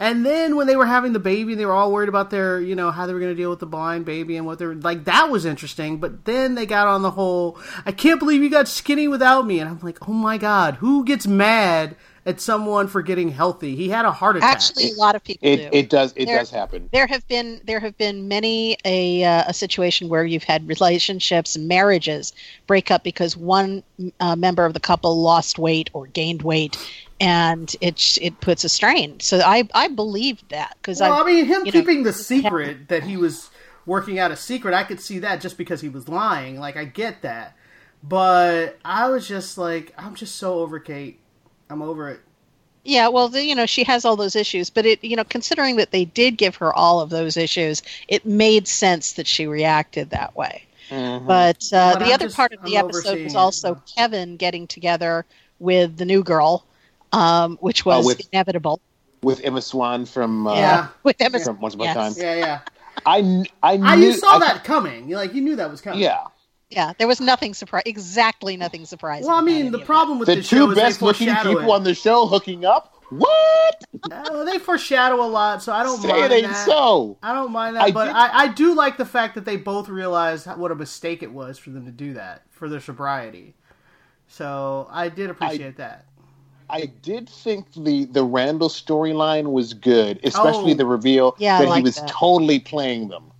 [0.00, 2.74] And then when they were having the baby, they were all worried about their, you
[2.74, 5.04] know, how they were going to deal with the blind baby and what they're like.
[5.04, 5.98] That was interesting.
[5.98, 9.60] But then they got on the whole, I can't believe you got skinny without me.
[9.60, 11.94] And I'm like, oh my god, who gets mad
[12.26, 13.76] at someone for getting healthy?
[13.76, 14.56] He had a heart attack.
[14.56, 15.68] Actually, a lot of people It do.
[15.72, 16.88] it does it There- does happen.
[16.92, 21.54] there have been there have been many a uh, a situation where you've had relationships
[21.54, 22.32] and marriages
[22.66, 23.82] break up because one
[24.20, 26.76] uh, member of the couple lost weight or gained weight
[27.20, 31.24] and it it puts a strain so i i believed that because Well, I, I
[31.24, 33.50] mean, him you know, keeping the secret that he was
[33.86, 36.58] working out a secret, I could see that just because he was lying.
[36.58, 37.54] Like, I get that.
[38.02, 41.20] But I was just like, I'm just so over Kate.
[41.70, 42.20] I'm over it.
[42.84, 45.76] yeah well the, you know she has all those issues but it you know considering
[45.76, 50.10] that they did give her all of those issues it made sense that she reacted
[50.10, 51.26] that way Mhm.
[51.26, 53.80] But, uh, But the I'm other just- part of the I'm episode was also.
[53.96, 55.24] Kevin getting together
[55.58, 56.66] with the new girl,
[57.14, 58.80] um, which was Oh, with- inevitable.
[59.22, 60.88] with Emma Swan from uh, Yeah.
[61.02, 61.40] with Emma.
[61.40, 62.16] from Once Upon a Yes.
[62.16, 62.24] Time.
[62.24, 62.58] Yeah, yeah.
[63.06, 65.08] I I knew I, you saw I- that coming.
[65.08, 66.00] You Like, you knew that was coming.
[66.00, 66.24] Yeah,
[66.70, 67.82] Yeah, there was nothing surprise.
[67.86, 69.28] Exactly nothing surprising.
[69.28, 71.70] Well, I mean, the problem with the this show two is best looking people it.
[71.70, 72.90] on the show hooking up.
[73.10, 73.84] What?
[74.10, 76.66] Uh, they foreshadow a lot, so I don't Say mind it ain't that.
[76.66, 77.18] so.
[77.22, 79.56] I don't mind that, I but did- I, I do like the fact that they
[79.56, 83.54] both realized what a mistake it was for them to do that for their sobriety.
[84.26, 86.06] So I did appreciate that.
[86.74, 90.76] I did think the the Randall storyline was good, especially Oh.
[90.76, 92.08] the reveal Yeah, that he was that.
[92.08, 93.30] totally playing them.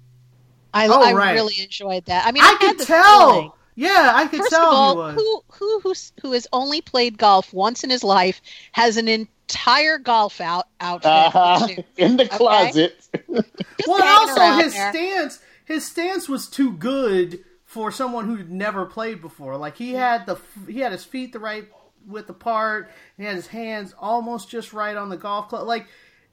[0.73, 1.33] I, Oh, I right.
[1.35, 2.27] really enjoyed that.
[2.27, 3.31] I mean, I, I, could tell.
[3.33, 5.15] feeling- Yeah, I could First tell of all, he was.
[5.17, 8.41] who who who's, who has only played golf once in his life
[8.73, 11.11] has an entire golf out outfit.
[11.11, 11.69] Uh-huh.
[11.97, 12.95] In the closet.
[13.33, 14.93] Just well, also his there.
[14.93, 19.57] stance, his stance was too good for someone who'd never played before.
[19.57, 20.37] Like he had the
[20.69, 21.67] he had his feet the right
[22.07, 22.91] width apart.
[23.17, 25.67] He had his hands almost just right on the golf club.
[25.67, 25.87] Like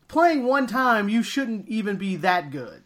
[0.08, 2.84] playing one time, you shouldn't even be that good.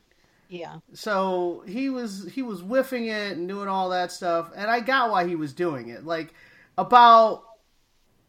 [0.47, 0.77] Yeah.
[0.93, 5.09] So he was he was whiffing it and doing all that stuff, and I got
[5.09, 6.05] why he was doing it.
[6.05, 6.33] Like
[6.77, 7.43] about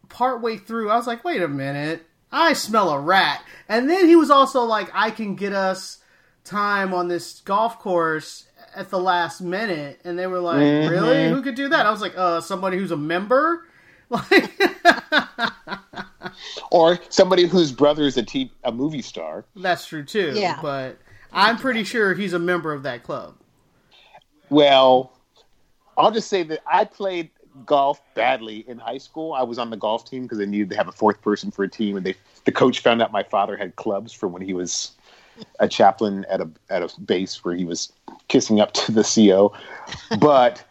[0.09, 3.43] partway through, I was like, wait a minute, I smell a rat.
[3.69, 5.99] And then he was also like, I can get us
[6.45, 10.91] time on this golf course at the last minute, and they were like, Mhm.
[10.91, 11.87] really, who could do that?
[11.87, 13.66] I was like, uh, somebody who's a member.
[14.09, 14.53] Like,
[16.71, 18.25] or somebody whose brother is a
[18.65, 19.45] a movie star.
[19.57, 20.33] that's true too.
[20.35, 20.59] Yeah.
[20.63, 20.99] But
[21.33, 23.35] I'm pretty sure he's a member of that club.
[24.49, 25.13] Well,
[25.99, 27.31] I'll just say that I played
[27.65, 29.33] golf badly in high school.
[29.33, 31.65] I was on the golf team because they needed to have a fourth person for
[31.65, 32.15] a team, and they
[32.45, 34.93] the coach found out my father had clubs from when he was
[35.61, 37.93] a chaplain at a at a base where he was
[38.29, 39.53] kissing up to the CO.
[40.19, 40.65] But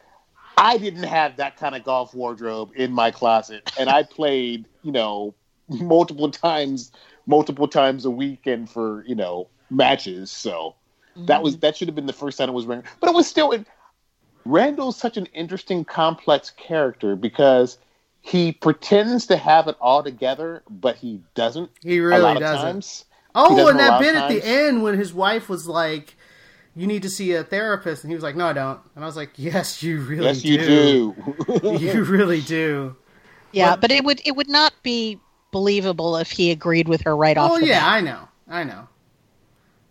[0.57, 4.91] I didn't have that kind of golf wardrobe in my closet, and I played, you
[4.91, 5.33] know,
[5.67, 6.91] multiple times,
[7.25, 10.31] multiple times a weekend for you know matches.
[10.31, 10.75] So
[11.15, 11.61] that was mm-hmm.
[11.61, 13.51] that should have been the first time it was wearing, but it was still.
[13.51, 13.65] In,
[14.45, 17.79] Randall's such an interesting, complex character because
[18.21, 21.71] he pretends to have it all together, but he doesn't.
[21.81, 22.65] He a really lot doesn't.
[22.65, 23.05] times.
[23.33, 26.15] Oh, doesn't and that bit at the end when his wife was like,
[26.75, 29.07] "You need to see a therapist," and he was like, "No, I don't." And I
[29.07, 30.47] was like, "Yes, you really Yes, do.
[30.49, 31.77] you do.
[31.79, 32.95] you really do."
[33.51, 35.19] Yeah, But- but it would it would not be
[35.51, 37.51] believable if he agreed with her right off.
[37.51, 37.88] Oh yeah, bat.
[37.93, 38.88] I know, I know.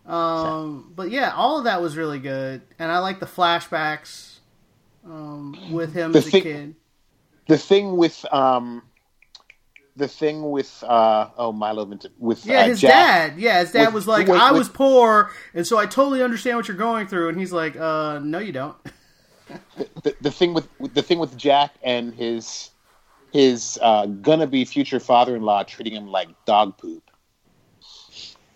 [0.06, 4.38] Um, but yeah, all of that was really good, and I like the flashbacks
[5.06, 6.74] um, with him The as a thing- kid.
[7.48, 8.82] the thing with um,
[9.96, 11.84] the thing with uh, oh Milo
[12.18, 13.38] with Yeah, uh, his Jack, dad.
[13.40, 16.22] Yeah, his dad with- was like, with- "I with- was poor, and so I totally
[16.22, 18.76] understand what you're going through." And he's like, "Uh, no, you don't."
[20.02, 22.70] The, the thing with the thing with Jack and his
[23.30, 27.02] his uh, gonna be future father-in-law treating him like dog poop.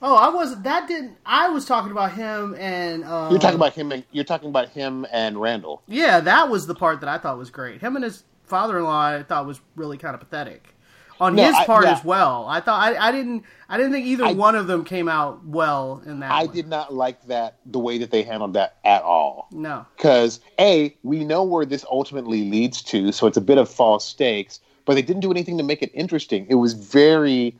[0.00, 1.16] Oh, I wasn't that didn't.
[1.26, 3.04] I was talking about him and.
[3.04, 3.92] Um, You're talking about him.
[3.92, 5.82] And, you're talking about him and Randall.
[5.86, 7.80] Yeah, that was the part that I thought was great.
[7.82, 10.74] Him and his father-in-law, I thought was really kind of pathetic.
[11.20, 11.92] On No, his I- part yeah.
[11.92, 12.46] as well.
[12.48, 15.44] I thought I, I didn't I didn't think either I- one of them came out
[15.44, 16.30] well in that.
[16.30, 16.54] I one.
[16.54, 19.48] did not like that the way that they handled that at all.
[19.52, 19.84] No.
[19.96, 24.04] Because a, we know where this ultimately leads to, so it's a bit of false
[24.06, 24.60] stakes.
[24.84, 26.46] But they didn't do anything to make it interesting.
[26.48, 27.54] It was very,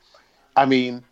[0.57, 1.05] I mean,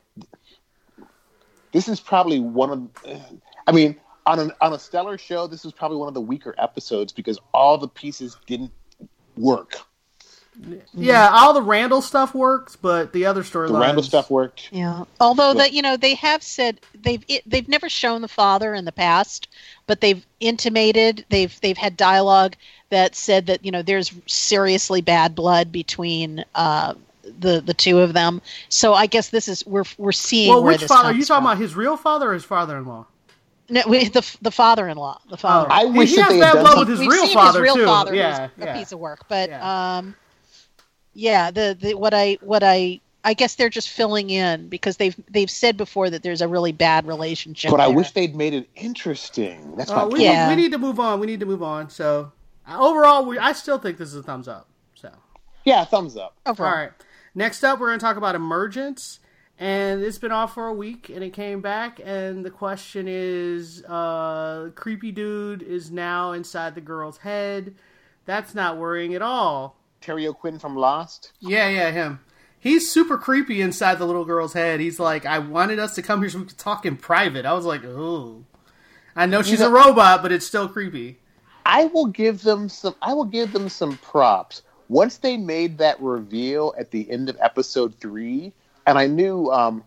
[1.73, 3.21] this is probably one of,
[3.67, 6.55] I mean, on an, on a stellar show, this is probably one of the weaker
[6.57, 8.73] episodes because all the pieces didn't
[9.37, 9.77] work.
[10.95, 13.69] Yeah, all the Randall stuff works, but the other storylines.
[13.73, 14.69] The Randall stuff worked.
[14.73, 15.05] Yeah.
[15.21, 18.75] Although Well- that you know they have said they've it, they've never shown the father
[18.75, 19.49] in the past,
[19.87, 22.57] but they've intimated they've they've had dialogue
[22.91, 26.95] that said that you know there's seriously bad blood between uh,
[27.41, 28.41] the the two of them.
[28.69, 31.11] So I guess this is we're we're seeing Well, where which this father?
[31.11, 31.47] Are you talking from.
[31.53, 33.07] about his real father or his father-in-law?
[33.69, 35.21] No, we, the the father-in-law.
[35.29, 35.67] The father.
[35.71, 37.35] I wish he that has they bad had done blood with his We've real seen
[37.35, 38.13] father his real father.
[38.13, 38.17] too.
[38.17, 39.97] father yeah, who's a piece of work, but Yeah.
[39.99, 40.15] um,
[41.17, 45.17] yeah, the, the what I what I I guess they're just filling in because they've
[45.31, 47.71] they've said before that there's a really bad relationship.
[47.71, 49.75] But I wish they'd made it interesting.
[49.77, 50.23] That's my Uh, we.
[50.25, 50.49] Yeah.
[50.49, 51.19] we need to move on.
[51.19, 51.91] We need to move on.
[51.91, 52.33] So
[52.69, 54.69] uh, overall, we, I still think this is a thumbs up.
[54.95, 55.11] So
[55.65, 56.37] Yeah, thumbs up.
[56.45, 56.71] overall.
[56.73, 56.91] all right.
[57.35, 59.21] Next up, we're going to talk about Emergence,
[59.59, 63.83] and it's been off for a week, and it came back, and the question is,
[63.85, 67.75] uh, creepy dude is now inside the girl's head.
[68.25, 69.77] That's not worrying at all.
[70.07, 71.33] Terry O'Quinn from Lost.
[71.41, 72.21] Yeah, yeah, him.
[72.61, 74.79] He's super creepy inside the little girl's head.
[74.79, 77.45] He's like, I wanted us to come here so we could talk in private.
[77.45, 78.45] I was like, ooh.
[79.17, 81.19] I know she's a robot, but it's still creepy.
[81.65, 82.95] I will give them some.
[83.03, 84.63] I will give them some props.
[84.89, 88.53] Once they made that reveal at the end of episode three,
[88.87, 89.83] and I knew um,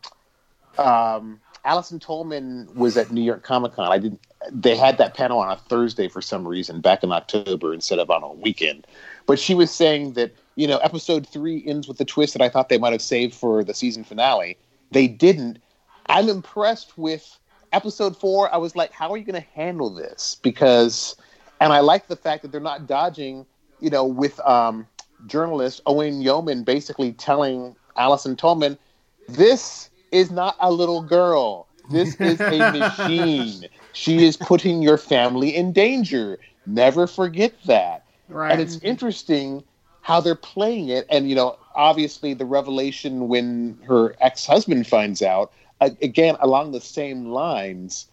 [0.78, 3.90] um, Allison Tolman was at New York Comic Con.
[3.90, 4.20] I didn't.
[4.52, 8.10] They had that panel on a Thursday for some reason back in October instead of
[8.10, 8.86] on a weekend.
[9.30, 12.50] But she was saying that you know episode three ends with the twist that I
[12.50, 14.58] thought they might have saved for the season finale.
[14.90, 15.60] They didn't.
[16.08, 17.38] I'm impressed with
[17.72, 18.52] episode four.
[18.52, 20.38] I was like, how are you going to handle this?
[20.42, 21.16] Because,
[21.62, 23.46] and I like the fact that they're not dodging.
[23.80, 24.88] You know, with um,
[25.28, 28.80] journalist Owen Yeoman basically telling Allison Tolman,
[29.28, 31.68] this is not a little girl.
[31.92, 33.70] This is a machine.
[33.94, 36.40] She is putting your family in danger.
[36.66, 38.06] Never forget that.
[38.30, 38.52] Right.
[38.52, 39.64] And it's interesting
[40.02, 41.06] how they're playing it.
[41.10, 46.72] And, you know, obviously the revelation when her ex husband finds out, uh, again, along
[46.72, 48.08] the same lines,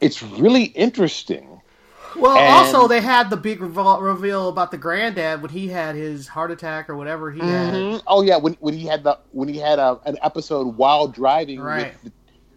[0.00, 1.60] it's really interesting.
[2.16, 6.26] Well, And- also they had the big reveal, about the granddad when he had his
[6.28, 7.74] heart attack or whatever he had.
[7.74, 8.02] Mhm.
[8.06, 11.60] Oh yeah, when when he had the when he had a, an episode while driving
[11.60, 11.92] Right.
[11.92, 12.12] with the,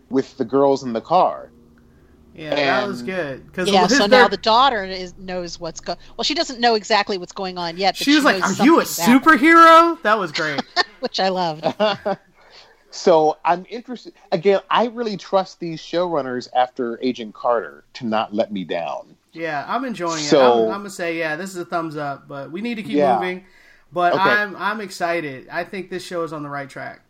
[0.10, 1.50] with the girls in the car.
[2.36, 3.46] Yeah, that was good.
[3.46, 5.98] Because Yeah, so now the daughter is knows what's going.
[6.18, 7.96] Well, she doesn't know exactly what's going on yet.
[7.98, 10.64] But she was like, "Are you a superhero?" That was great.
[11.00, 11.66] Which I loved.
[12.94, 14.14] So I'm interested.
[14.34, 19.16] Again, I really trust these showrunners after Agent Carter to not let me down.
[19.32, 20.34] yeah, I'm enjoying it.
[20.34, 22.28] I'm, I'm gonna say, yeah, this is a thumbs up.
[22.28, 23.16] But we need to keep Yeah.
[23.16, 23.46] moving.
[23.94, 24.22] But Okay.
[24.22, 25.48] I'm I'm excited.
[25.50, 27.02] I think this show is on the right track.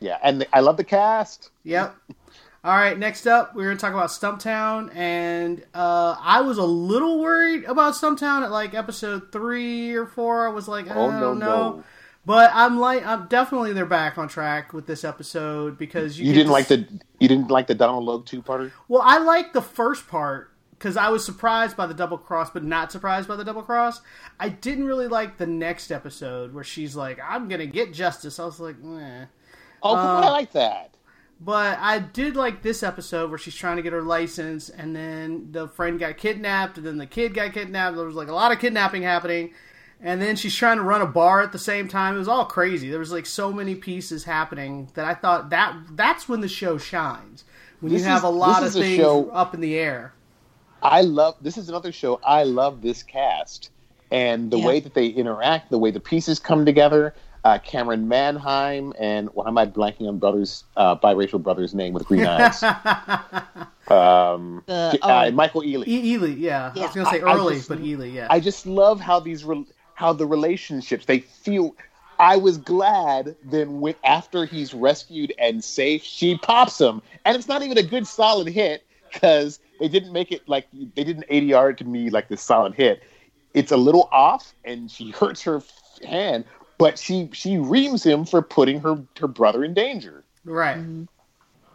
[0.00, 1.50] Yeah, and I love the cast.
[1.64, 1.96] Yep.
[2.66, 4.92] All right, next up, we're going to talk about Stumptown.
[4.92, 10.48] And uh, I was a little worried about Stumptown at like episode three or four.
[10.48, 11.46] I was like, I Oh, no, don't know.
[11.76, 11.84] no.
[12.24, 16.34] But I'm like, I'm definitely they're back on track with this episode because you, You
[16.34, 16.78] didn't like the
[17.20, 18.72] you didn't like the Donal Logue two parter.
[18.88, 22.64] Well, I liked the first part because I was surprised by the double cross, but
[22.64, 24.00] not surprised by the double cross.
[24.40, 28.44] I didn't really like the next episode where she's like, "I'm gonna get justice." I
[28.44, 29.26] was like, "Meh."
[29.84, 30.94] Oh, but Uh, I like that.
[31.38, 35.48] But I did like this episode where she's trying to get her license, and then
[35.52, 37.96] the friend got kidnapped, and then the kid got kidnapped.
[37.96, 39.52] There was like a lot of kidnapping happening,
[40.00, 42.14] and then she's trying to run a bar at the same time.
[42.14, 42.88] It was all crazy.
[42.88, 46.78] There was like so many pieces happening that I thought that that's when the show
[46.78, 47.44] shines
[47.80, 50.14] when This you have is- a lot of a things show- up in the air.
[50.82, 52.18] I love this is another show.
[52.24, 53.70] I love this cast
[54.10, 54.66] and the Yeah.
[54.66, 57.12] way that they interact, the way the pieces come together.
[57.46, 62.04] Uh, Camryn Manheim and why am I blanking on brothers uh, biracial brother's name with
[62.04, 62.60] green eyes?
[63.88, 65.30] um, The- uh, oh.
[65.30, 65.86] Michael Ealy.
[65.86, 66.72] E- Ealy, yeah.
[66.74, 68.26] I was gonna say I- I early, just- but Ealy, yeah.
[68.30, 71.76] I just love how these re- how the relationships they feel.
[72.18, 77.46] I was glad then when after he's rescued and safe, she pops him, and it's
[77.46, 81.70] not even a good solid hit because they didn't make it like they didn't ADR
[81.70, 83.04] it to me like this solid hit.
[83.54, 85.62] It's a little off, and she hurts her
[86.04, 86.44] hand,
[86.78, 90.24] but she she reams him for putting her her brother in danger.
[90.44, 90.78] right.
[90.78, 91.04] Mm-hmm.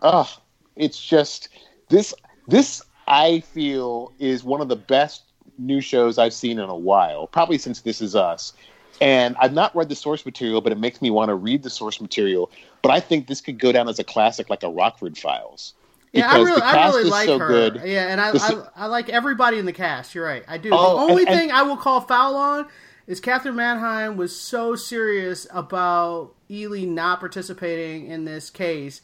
[0.04, 0.28] Ugh,
[0.76, 1.50] it's just
[1.90, 2.14] this
[2.48, 5.24] this I feel is one of the best
[5.58, 8.54] new shows I've seen in a while, probably since This Is Us.
[9.00, 11.70] And I've not read the source material, but it makes me want to read the
[11.70, 12.52] source material.
[12.84, 15.74] But I think this could go down as a classic, like a Rockford Files.
[16.14, 17.48] Yeah, I really, the I really is like so her.
[17.48, 17.82] good.
[17.86, 20.14] Yeah, and I, The I, s- I like everybody in the cast.
[20.14, 20.70] You're right, I do.
[20.72, 22.68] Oh, the only and- and- thing I will call foul on
[23.12, 29.02] is Catherine Manheim was so serious about Ealy not participating in this case,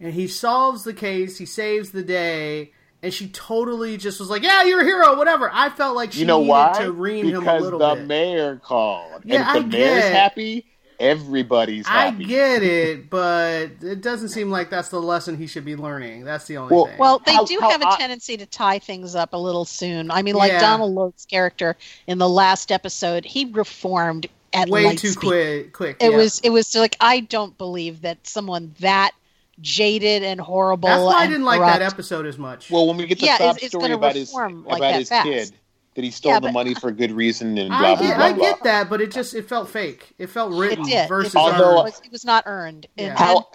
[0.00, 4.42] and he solves the case, he saves the day, and she totally just was like,
[4.42, 6.72] "Yeah, you're a hero, whatever." I felt like she You know needed why?
[6.80, 8.00] to ream because him a little the bit.
[8.00, 9.22] The mayor called.
[9.24, 10.66] Yeah, and if the I mayor's get- happy,
[11.00, 15.74] everybody's I get it, but it doesn't seem like that's the lesson he should be
[15.74, 16.24] learning.
[16.24, 16.98] That's the only Well- thing.
[16.98, 19.64] Well, they How- do how have a I- tendency to tie things up a little
[19.64, 20.10] soon.
[20.10, 20.60] I mean, like Yeah.
[20.60, 21.76] Donal Logue's character
[22.06, 25.20] in the last episode, he reformed at way light too speed.
[25.26, 25.72] quick.
[25.72, 25.96] Quick.
[26.00, 26.16] It yeah.
[26.16, 29.12] was it was like I don't believe that someone that
[29.60, 30.88] jaded and horrible.
[30.88, 32.70] That's why I didn't like that episode as much.
[32.70, 34.78] Well, when we get the Yeah, sob it's- it's story gonna about his reform like
[34.78, 35.26] about his fast.
[35.28, 35.52] kid,
[35.94, 38.06] that he stole Yeah, the but- money for a good reason and I blah blah
[38.08, 38.44] get, blah I blah.
[38.50, 40.12] get that, but it just it felt fake.
[40.18, 41.08] It felt written It did.
[41.08, 42.86] versus it, was, Although- it, was, it was not earned.
[42.96, 43.16] And, Yeah.
[43.18, 43.48] How-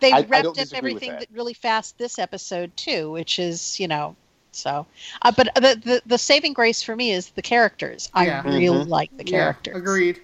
[0.00, 1.26] they I- I wrapped don't up everything that.
[1.32, 4.16] really fast this episode too, which is you know.
[4.52, 4.84] So,
[5.22, 8.10] uh, but the, the the saving grace for me is the characters.
[8.14, 8.42] I Yeah.
[8.42, 8.88] really Mhm.
[8.88, 9.72] like the characters.
[9.74, 10.20] Yeah, agreed.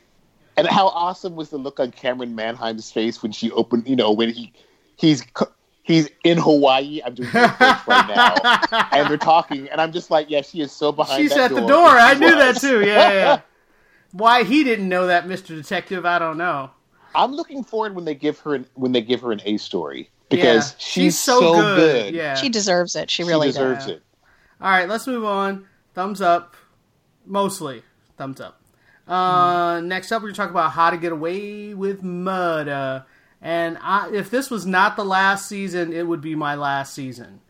[0.57, 3.86] And how awesome was the look on Camryn Manheim's face when she opened?
[3.86, 4.52] You know, when he
[4.96, 5.52] he's co-
[5.87, 7.01] he's in Hawaii.
[7.05, 10.61] I'm doing air quotes right now, and they're talking, and I'm just like, yeah, she
[10.61, 11.22] is so behind.
[11.22, 11.68] She's that at the door.
[11.68, 11.89] door.
[11.89, 12.80] I knew that too.
[12.84, 13.41] Yeah, yeah, yeah.
[14.12, 16.05] Why he didn't know that, Mister Detective?
[16.05, 16.70] I don't know.
[17.14, 20.11] I'm looking forward when they give her an, when they give her an A story
[20.28, 20.76] because Yeah.
[20.78, 22.14] she's, so, good.
[22.14, 22.34] Yeah.
[22.34, 23.09] She deserves it.
[23.11, 23.97] She She really deserves does.
[23.97, 24.03] it.
[24.61, 25.66] All right, let's move on.
[25.95, 26.57] Thumbs up.
[27.24, 27.82] Mostly
[28.18, 28.61] thumbs up.
[29.09, 33.05] Uh, next up, we're going to talk about how to get away with murder.
[33.41, 37.41] And I, if this was not the last season, it would be my last season.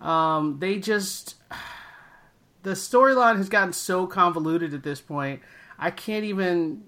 [0.00, 1.36] Um, they just.
[2.64, 5.40] The storyline has gotten so convoluted at this point.
[5.78, 6.82] I can't even.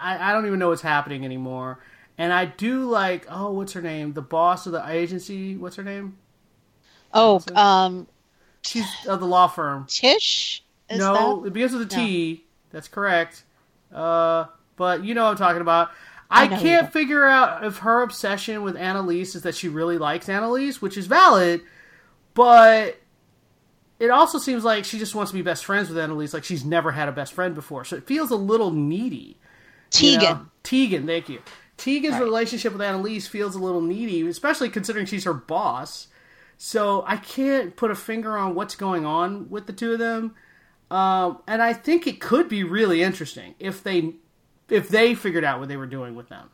[0.00, 1.80] I, I don't even know what's happening anymore.
[2.16, 3.26] And I do like.
[3.28, 4.12] Oh, what's her name?
[4.12, 5.56] The boss of the agency.
[5.56, 6.18] What's her name?
[7.12, 8.06] Oh, um,
[8.62, 9.86] She's of the law firm.
[9.88, 10.62] Tish.
[10.90, 11.48] Is no, that?
[11.48, 12.44] it begins with a T.
[12.70, 13.44] That's correct.
[13.92, 15.90] Uh, but you know what I'm talking about.
[16.30, 20.28] I, I can't figure out if her obsession with Annalise is that she really likes
[20.28, 21.62] Annalise, which is valid,
[22.34, 23.00] but
[23.98, 26.64] it also seems like she just wants to be best friends with Annalise, like she's
[26.64, 27.84] never had a best friend before.
[27.84, 29.38] So it feels a little needy.
[29.96, 30.20] you Tegan.
[30.20, 30.46] know?
[30.62, 31.40] Tegan, thank you.
[31.78, 32.22] Tegan's Right.
[32.22, 36.08] relationship with Annalise feels a little needy, especially considering she's her boss.
[36.58, 40.34] So I can't put a finger on what's going on with the two of them.
[40.90, 44.14] Um, and I think it could be really interesting if they
[44.70, 46.48] if they figured out what they were doing with them.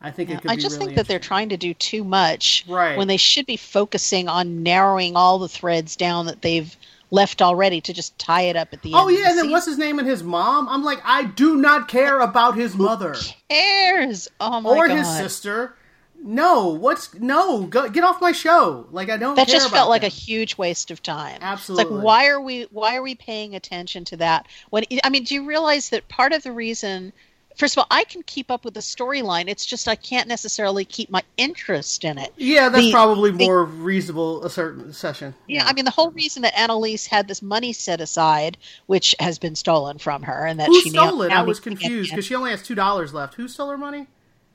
[0.00, 2.64] I think it could I just really think that they're trying to do too much
[2.68, 2.96] Right.
[2.96, 6.76] when they should be focusing on narrowing all the threads down that they've
[7.10, 9.06] left already to just tie it up at the oh, end.
[9.06, 9.50] Oh yeah, the and then season.
[9.50, 10.68] what's his name and his mom?
[10.68, 13.16] I'm like, I do not care about his mother
[13.48, 14.28] cares?
[14.40, 14.98] Oh my or god.
[14.98, 15.74] his sister.
[16.20, 17.62] No, what's no?
[17.62, 18.86] Go, get off my show.
[18.90, 19.36] Like I don't.
[19.36, 20.08] that just felt like them.
[20.08, 21.36] a huge waste of time.
[21.36, 21.96] It's Absolutely.
[21.96, 24.46] like why are we why are we paying attention to that?
[24.70, 27.12] When I mean, do you realize that part of the reason
[27.58, 29.48] First of all, I can keep up with the storyline.
[29.48, 32.32] It's just I can't necessarily keep my interest in it.
[32.36, 35.34] Yeah, that's the- probably the- more reasonable a certain session.
[35.48, 38.56] Yeah, I mean the whole reason that Annalise had this money set aside,
[38.86, 41.28] which has been stolen from her, and that Who she now- stole it?
[41.30, 43.34] now I was needs to get confused because she only has two dollars left.
[43.34, 44.06] Who stole her money?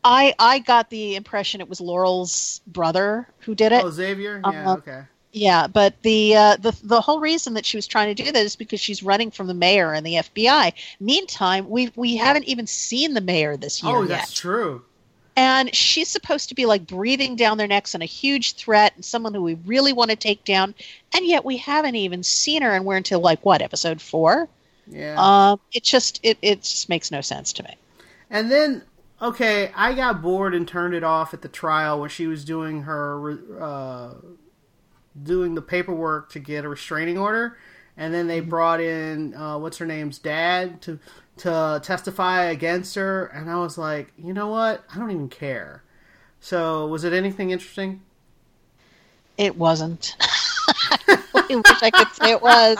[0.06, 3.84] I I got the impression it was Laurel's brother who did it.
[3.84, 4.41] Oh, Xavier.
[4.45, 5.01] Yeah, Uh, okay.
[5.36, 8.46] Yeah, but the uh, the the whole reason that she was trying to do that
[8.46, 10.74] is because she's running from the mayor and the FBI.
[11.00, 14.84] Meantime, we we haven't even seen the mayor this year Oh, yet, that's true.
[15.36, 19.04] and she's supposed to be like breathing down their necks and a huge threat and
[19.04, 20.76] someone who we really want to take down,
[21.16, 24.48] and yet we haven't even seen her, and we're until like what episode four.
[24.86, 25.16] Yeah.
[25.18, 27.76] Um, it just it it just makes no sense to me.
[28.30, 28.84] And then,
[29.20, 32.84] okay, I got bored and turned it off at the trial when she was doing
[32.84, 34.14] her, uh,
[35.22, 37.57] doing the paperwork to get a restraining order,
[37.97, 40.99] and then they brought in uh, what's her name's dad to
[41.38, 44.84] to testify against her, and I was like, you know what?
[44.93, 45.84] I don't even care.
[46.39, 48.01] So, was it anything interesting?
[49.38, 50.16] It wasn't.
[50.20, 52.78] I wish I could say it was.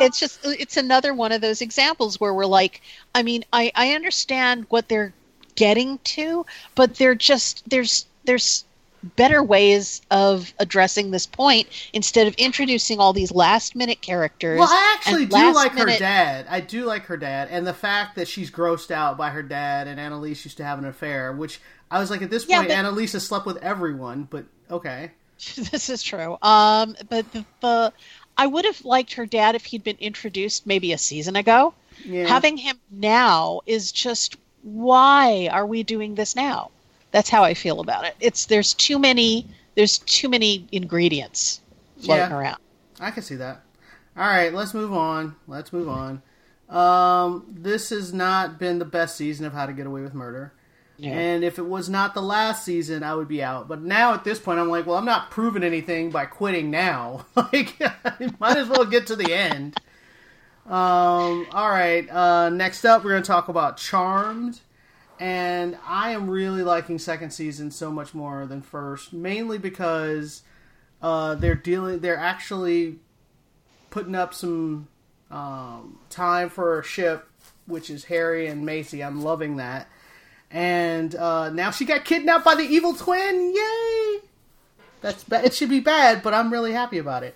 [0.00, 2.82] It's just it's another one of those examples where we're like,
[3.14, 5.12] I mean, I I understand what they're
[5.56, 8.64] getting to, but they're just there's there's
[9.16, 14.58] better ways of addressing this point instead of introducing all these last minute characters.
[14.58, 16.46] Well, I actually do like her dad.
[16.48, 19.86] I do like her dad, and the fact that she's grossed out by her dad
[19.86, 22.68] and Annalise used to have an affair, which I was like, at this Yeah, point,
[22.68, 25.12] but- Annalise has slept with everyone, but okay.
[25.70, 26.36] this is true.
[26.42, 27.92] Um, but the, the
[28.36, 31.74] I would have liked her dad if he'd been introduced maybe a season ago.
[32.04, 32.26] Yeah.
[32.26, 36.70] Having him now is just why are we doing this now?
[37.18, 38.14] That's how I feel about it.
[38.20, 39.44] It's there's too many
[39.74, 41.60] there's too many ingredients
[41.96, 42.38] floating Yeah.
[42.38, 42.58] around.
[43.00, 43.62] I can see that.
[44.16, 45.34] All right, let's move on.
[45.48, 46.22] Let's move on.
[46.68, 50.52] Um, this has not been the best season of How to Get Away with Murder.
[50.96, 51.10] Yeah.
[51.10, 53.66] And if it was not the last season, I would be out.
[53.66, 57.26] But now at this point, I'm like, well, I'm not proving anything by quitting now.
[57.34, 59.76] like, I might as well get to the end.
[60.66, 62.08] Um, all right.
[62.08, 64.60] Uh, next up, we're going to talk about Charmed.
[65.20, 70.42] And I am really liking second season so much more than first, mainly because
[71.02, 72.00] uh, they're dealing.
[72.00, 72.96] They're actually
[73.90, 74.88] putting up some
[75.30, 77.28] um, time for a ship,
[77.66, 79.02] which is Harry and Macy.
[79.02, 79.88] I'm loving that.
[80.50, 83.54] And uh, now she got kidnapped by the evil twin.
[83.54, 84.20] Yay!
[85.00, 85.54] That's ba- it.
[85.54, 87.34] Should be bad, but I'm really happy about it.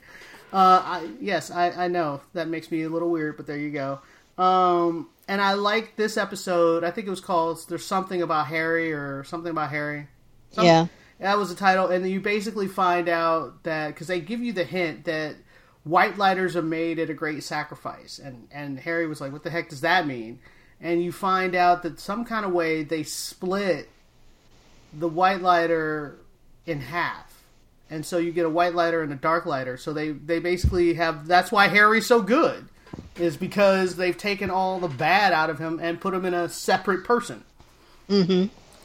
[0.53, 3.71] Uh, I, yes, I, I know that makes me a little weird, but there you
[3.71, 4.01] go.
[4.43, 6.85] Um, and I like this episode.
[6.85, 10.09] I think it was called "There's Something About Harry" or something about Harry.
[10.51, 10.87] Some- Yeah.
[11.21, 14.65] that was the title, and you basically find out that because they give you the
[14.65, 15.37] hint that
[15.85, 19.51] white lighters are made at a great sacrifice, and and Harry was like, "What the
[19.51, 20.41] heck does that mean?"
[20.81, 23.89] And you find out that some kind of way they split
[24.93, 26.19] the white lighter
[26.67, 27.45] in half,
[27.89, 29.77] and so you get a white lighter and a dark lighter.
[29.77, 32.69] So they they basically have that's why Harry's so good
[33.17, 36.49] is because they've taken all the bad out of him and put him in a
[36.49, 37.45] separate person.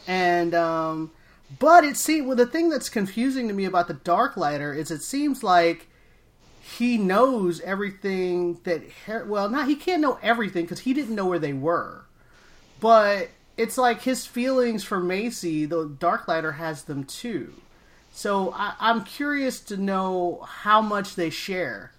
[0.08, 1.12] And um,
[1.60, 4.92] but it seems well the thing that's confusing to me about the dark lighter is
[4.92, 5.88] it seems like
[6.62, 11.26] he knows everything that Har- well not he can't know everything because he didn't know
[11.26, 12.06] where they were.
[12.80, 17.54] But it's like his feelings for macy the dark lighter has them too.
[18.12, 21.92] So I, i'm curious to know how much they share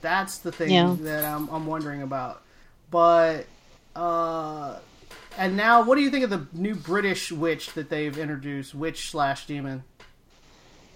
[0.00, 0.96] that's the thing Yeah.
[1.00, 2.42] that I'm, I'm wondering about
[2.90, 3.46] but
[3.94, 4.78] uh
[5.38, 9.10] and now, what do you think of the new British witch that they've introduced, witch
[9.10, 9.84] slash demon?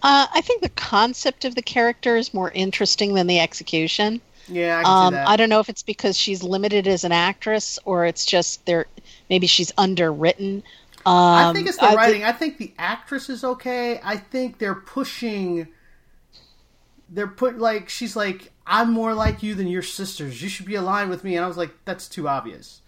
[0.02, 4.20] Uh, I think the concept of the character is more interesting than the execution.
[4.48, 5.28] Yeah, I can Um, see that.
[5.28, 8.86] I don't know if it's because she's limited as an actress or it's just there.
[9.30, 10.62] Maybe she's underwritten.
[11.06, 12.24] Um, I think it's the I writing.
[12.24, 14.00] I think the actress is okay.
[14.02, 15.68] I think they're pushing.
[17.08, 20.42] They're put like she's like I'm more like you than your sisters.
[20.42, 21.36] You should be aligned with me.
[21.36, 22.80] And I was like, that's too obvious,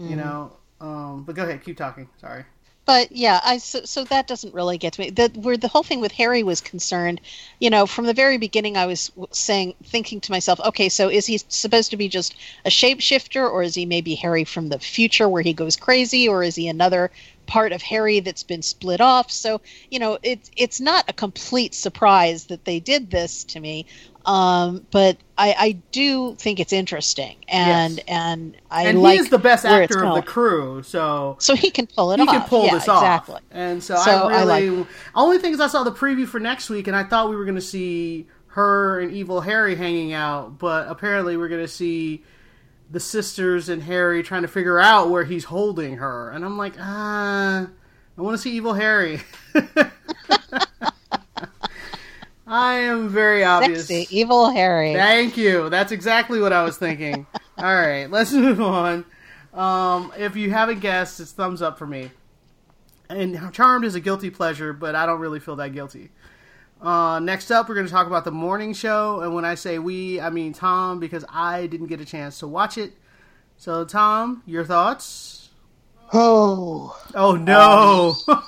[0.00, 0.10] Mm.
[0.10, 0.52] you know.
[0.80, 2.08] Um, but go ahead, keep talking.
[2.20, 2.44] Sorry.
[2.86, 5.10] but yeah, I so, so that doesn't really get to me.
[5.10, 7.20] The where the whole thing with Harry was concerned,
[7.58, 11.26] you know, from the very beginning, I was saying, thinking to myself, okay, so is
[11.26, 12.34] he supposed to be just
[12.64, 16.42] a shapeshifter, or is he maybe Harry from the future where he goes crazy, or
[16.44, 17.10] is he another
[17.48, 19.32] part of Harry that's been split off?
[19.32, 23.86] So you know, it's it's not a complete surprise that they did this to me.
[24.26, 28.04] Um, but I, I do think it's interesting, and Yes.
[28.06, 31.70] and I and like he is the best actor of the crew, so so he
[31.70, 32.20] can pull it off.
[32.20, 32.30] he off.
[32.30, 33.02] can pull Yeah, this off.
[33.02, 33.40] exactly.
[33.50, 36.40] And so, So I I really, like only thing is I saw the preview for
[36.40, 40.12] next week, and I thought we were going to see her and Evil Harry hanging
[40.12, 42.24] out, but apparently we're going to see
[42.90, 46.74] the sisters and Harry trying to figure out where he's holding her, and I'm like,
[46.78, 47.66] ah,
[48.16, 49.20] I want to see Evil Harry.
[52.48, 53.88] I am very obvious.
[53.88, 54.94] Sexy, evil Harry.
[54.94, 55.68] Thank you.
[55.68, 57.26] That's exactly what I was thinking.
[57.58, 59.04] All right, let's move on.
[59.52, 62.10] Um, if you haven't guessed, it's thumbs up for me.
[63.10, 66.10] And Charmed is a guilty pleasure, but I don't really feel that guilty.
[66.80, 69.78] Uh, next up, we're going to talk about the morning show, and when I say
[69.78, 72.92] we, I mean Tom because I didn't get a chance to watch it.
[73.56, 75.48] So, Tom, your thoughts?
[76.12, 78.14] Oh, Oh no!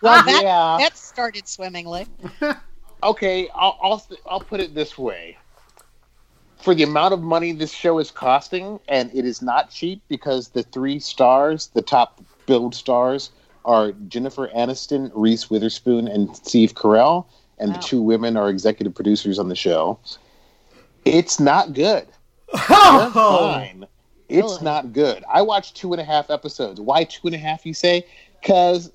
[0.00, 0.76] Well, that, Yeah.
[0.78, 2.06] that started swimmingly.
[3.02, 3.48] okay.
[3.52, 5.36] I'll, I'll I'll put it this way:
[6.56, 10.50] for the amount of money this show is costing, and it is not cheap because
[10.50, 13.32] the three stars, the top billed stars,
[13.64, 17.26] are Jennifer Aniston, Reese Witherspoon, and Steve Carell,
[17.60, 19.98] and the two women are executive producers on the show.
[21.04, 22.06] It's not good.
[22.70, 23.86] Oh, fine.
[24.28, 24.64] It's Really?
[24.64, 25.24] not good.
[25.30, 26.80] I watched two and a half episodes.
[26.80, 27.64] Why two and a half?
[27.66, 28.06] You say?
[28.40, 28.90] Because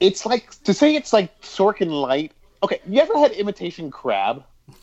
[0.00, 2.32] it's like to say it's like Sorkin light.
[2.62, 4.44] Okay, you ever had imitation crab?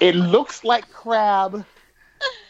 [0.00, 1.64] it looks like crab,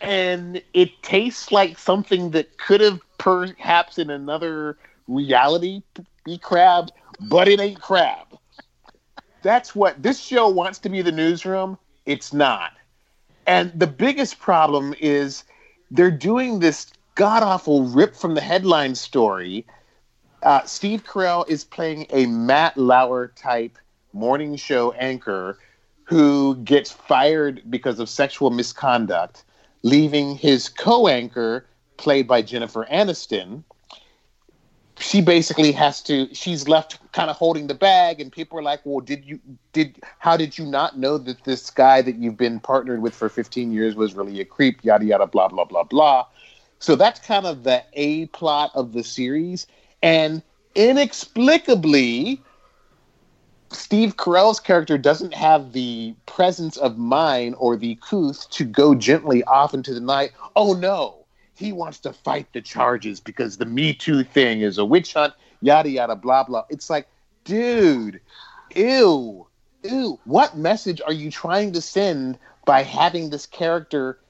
[0.01, 4.77] and it tastes like something that could have perhaps in another
[5.09, 5.83] reality
[6.29, 8.27] be crab, but it ain't crab.
[9.43, 11.79] That's what this show wants to be the newsroom.
[12.07, 12.73] It's not.
[13.47, 15.45] And the biggest problem is
[15.91, 19.67] they're doing this god awful rip from the headline story.
[20.43, 23.79] Uh, Steve Carell is playing a Matt Lauer type
[24.13, 25.59] morning show anchor
[26.05, 29.45] who gets fired because of sexual misconduct
[29.83, 31.67] leaving his co-anchor,
[31.97, 33.63] played by Jennifer Aniston.
[35.09, 36.29] She basically has to.
[36.35, 39.41] She's left kind of holding the bag, and people are like, "Well, did you
[39.73, 40.05] did?
[40.19, 43.73] How did you not know that this guy that you've been partnered with for 15
[43.73, 46.27] years was really a creep?" Yada yada, blah blah blah blah.
[46.79, 49.67] So that's kind of the a plot of the series,
[50.03, 50.43] and
[50.75, 52.43] inexplicably,
[53.71, 59.43] Steve Carell's character doesn't have the presence of mind or the couth to go gently
[59.45, 60.33] off into the night.
[60.55, 61.18] Oh no,
[61.59, 65.35] he wants to fight the charges because the Me Too thing is a witch hunt,
[65.61, 66.65] yada yada, blah blah.
[66.71, 67.09] It's like,
[67.45, 68.21] dude,
[68.77, 69.47] ew,
[69.83, 70.21] ew.
[70.25, 74.21] What message are you trying to send by having this character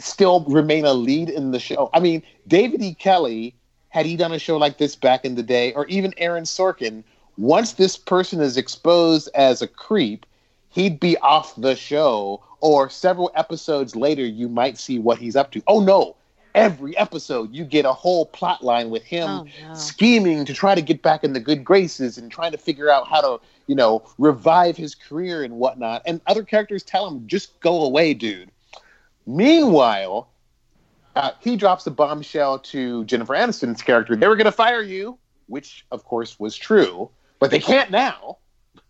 [0.00, 1.90] still remain a lead in the show?
[1.94, 2.94] I mean, David E.
[2.94, 3.54] Kelley,
[3.90, 7.04] had he done a show like this back in the day, or even Aaron Sorkin,
[7.36, 10.26] once this person is exposed as a creep,
[10.70, 12.42] he'd be off the show.
[12.60, 15.62] Or several episodes later, you might see what he's up to.
[15.68, 16.16] Oh no,
[16.58, 19.74] every episode you get a whole plot line with him Oh, no.
[19.74, 23.06] scheming to try to get back in the good graces and trying to figure out
[23.08, 26.02] how to you know revive his career and whatnot.
[26.04, 28.50] And other characters tell him just go away dude.
[29.26, 30.28] Meanwhile
[31.16, 34.14] uh, he drops a bombshell to jennifer aniston's character.
[34.16, 38.38] They were going to fire you which of course was true but they can't now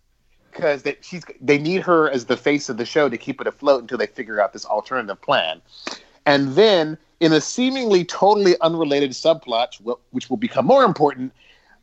[0.51, 3.47] because they, she's they need her as the face of the show to keep it
[3.47, 5.61] afloat until they figure out this alternative plan.
[6.27, 11.33] And then, in a seemingly totally unrelated subplot, which will become more important,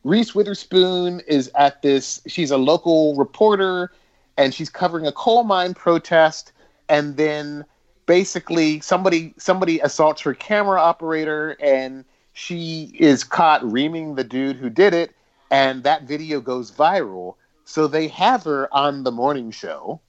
[0.04, 2.20] Reese Witherspoon is at this.
[2.26, 3.92] She's a local reporter,
[4.36, 6.52] and she's covering a coal mine protest.
[6.88, 7.64] And then,
[8.06, 14.70] basically, somebody somebody assaults her camera operator, and she is caught reaming the dude who
[14.70, 15.14] did it.
[15.50, 17.34] And that video goes viral.
[17.64, 20.00] So they have her on the morning show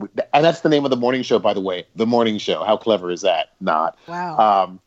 [0.00, 1.86] and that's the name of the morning show, by the way.
[1.96, 2.64] The morning show.
[2.64, 3.52] How clever is that?
[3.60, 3.98] Not.
[4.06, 4.38] Wow.
[4.38, 4.80] Um,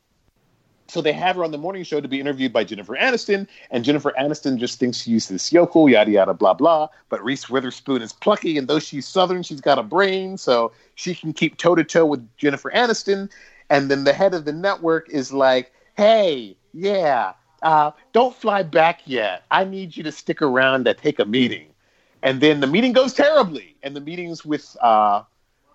[0.92, 3.86] so they have her on the morning show to be interviewed by Jennifer Aniston, and
[3.86, 6.90] Jennifer Aniston just thinks she's this yokel, yada yada, blah blah.
[7.08, 11.16] But Reese Witherspoon is plucky, and though she's Southern, she's got a brain, so she
[11.16, 13.30] can keep toe to toe with Jennifer Aniston.
[13.70, 19.00] And then the head of the network is like, "Hey, yeah, uh, don't fly back
[19.06, 19.44] yet.
[19.50, 21.71] I need you to stick around to take a meeting."
[22.24, 25.24] And then the meeting goes terribly, and the meeting's with uh,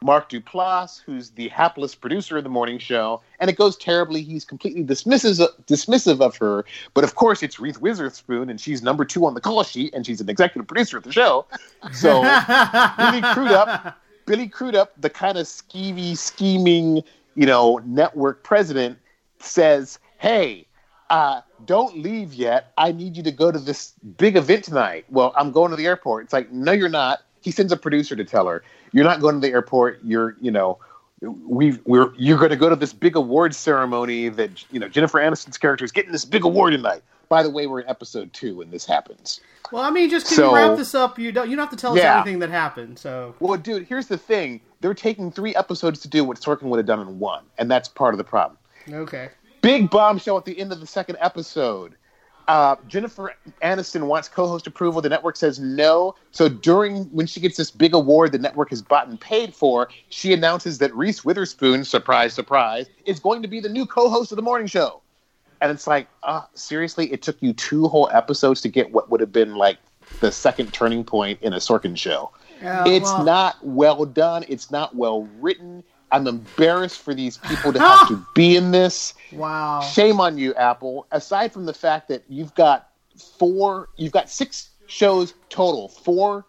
[0.03, 4.22] Mark Duplass, who's the hapless producer of the morning show, and it goes terribly.
[4.22, 9.05] He's completely dismisses, dismissive of her, but of course it's Reese Witherspoon, and she's number
[9.05, 11.47] two on the call sheet, and she's an executive producer of the show.
[11.92, 17.03] So Billy Crudup, Billy Crudup, the kind of skeevy, scheming,
[17.34, 18.99] you know, network president,
[19.38, 20.66] says, "Hey,
[21.11, 22.72] uh, don't leave yet.
[22.76, 25.04] I need you to go to this big event tonight.
[25.11, 26.24] Well, I'm going to the airport.
[26.24, 27.20] It's like, no, you're not.
[27.40, 30.00] He sends a producer to tell her, you're not going to the airport.
[30.04, 30.78] You're, you know,
[31.20, 35.18] we we're you're going to go to this big award ceremony that you know Jennifer
[35.18, 37.02] Aniston's character is getting this big award tonight.
[37.28, 39.40] By the way, we're in episode two when this happens.
[39.72, 41.18] Well, I mean, just can So- you wrap this up?
[41.18, 41.48] You don't.
[41.48, 42.20] You don't have to tell us Yeah.
[42.20, 42.98] everything that happened.
[42.98, 46.76] So Well, dude, here's the thing: they're taking three episodes to do what Sorkin would
[46.78, 48.59] have done in one, and that's part of the problem.
[48.92, 49.30] okay.
[49.66, 51.96] Big bombshell at the end of the second episode.
[52.46, 55.02] Uh, Jennifer Aniston wants co-host approval.
[55.02, 56.14] The network says no.
[56.30, 59.88] So during when she gets this big award, the network has bought and paid for.
[60.10, 64.36] She announces that Reese Witherspoon, surprise, surprise, is going to be the new co-host of
[64.36, 65.02] the morning show.
[65.60, 69.18] And it's like, uh, seriously, it took you two whole episodes to get what would
[69.18, 69.78] have been like
[70.20, 72.30] the second turning point in a Sorkin show.
[72.62, 74.44] Yeah, it's well- not well done.
[74.48, 75.82] It's not well written.
[76.12, 79.14] I'm embarrassed for these people to have to be in this.
[79.32, 79.80] Wow.
[79.80, 81.07] Shame on you, Apple.
[81.11, 82.90] Aside from the fact that you've got
[83.38, 86.44] four, you've got six shows total, four,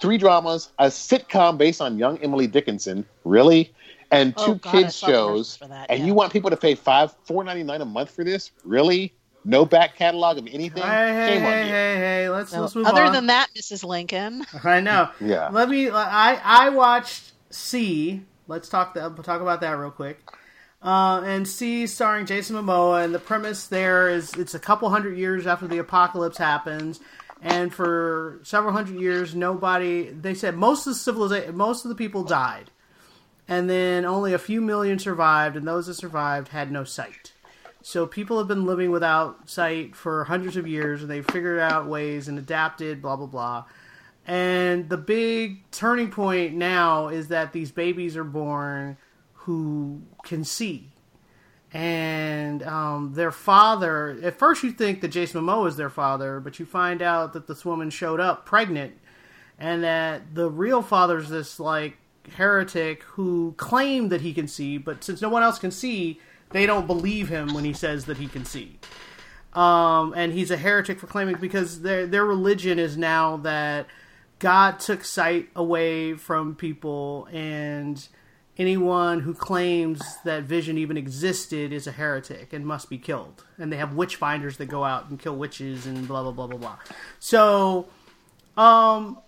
[0.00, 3.72] three dramas, a sitcom based on young Emily Dickinson, really,
[4.12, 6.06] and Oh, two God, kids shows, for that, and yeah.
[6.06, 9.12] you want people to pay five, four ninety nine a month for this, really?
[9.44, 10.82] No back catalog of anything.
[10.82, 11.64] Hey, hey, Shame on you.
[11.64, 12.28] hey, hey!
[12.28, 12.92] Let's No, let's move on.
[12.92, 13.12] other on.
[13.14, 13.82] than that, Mrs.
[13.84, 14.44] Lincoln.
[14.64, 15.08] I know.
[15.20, 15.48] Yeah.
[15.48, 15.88] Let me.
[15.90, 18.22] I I watched See.
[18.50, 20.28] Let's talk the, talk about that real quick.
[20.82, 25.16] Uh, and See, starring Jason Momoa, and the premise there is it's a couple hundred
[25.16, 26.98] years after the apocalypse happens,
[27.40, 30.10] and for several hundred years, nobody.
[30.10, 32.72] They said most of the civilization, most of the people died,
[33.46, 37.32] and then only a few million survived, and those that survived had no sight.
[37.82, 41.86] So people have been living without sight for hundreds of years, and they've figured out
[41.86, 43.64] ways and adapted, blah blah blah.
[44.26, 48.96] And the big turning point now is that these babies are born
[49.32, 50.90] who can see.
[51.72, 56.58] And um, their father, at first you think that Jason Momoa is their father, but
[56.58, 58.94] you find out that this woman showed up pregnant
[59.58, 61.96] and that the real father's this like
[62.36, 66.66] heretic who claimed that he can see, but since no one else can see, they
[66.66, 68.78] don't believe him when he says that he can see.
[69.52, 73.86] Um, and he's a heretic for claiming because their their religion is now that
[74.40, 78.06] God took sight away from people, and
[78.56, 83.44] anyone who claims that vision even existed is a heretic and must be killed.
[83.58, 86.46] And they have witch finders that go out and kill witches and blah blah blah
[86.46, 86.78] blah blah.
[87.18, 87.86] So,
[88.56, 89.18] um,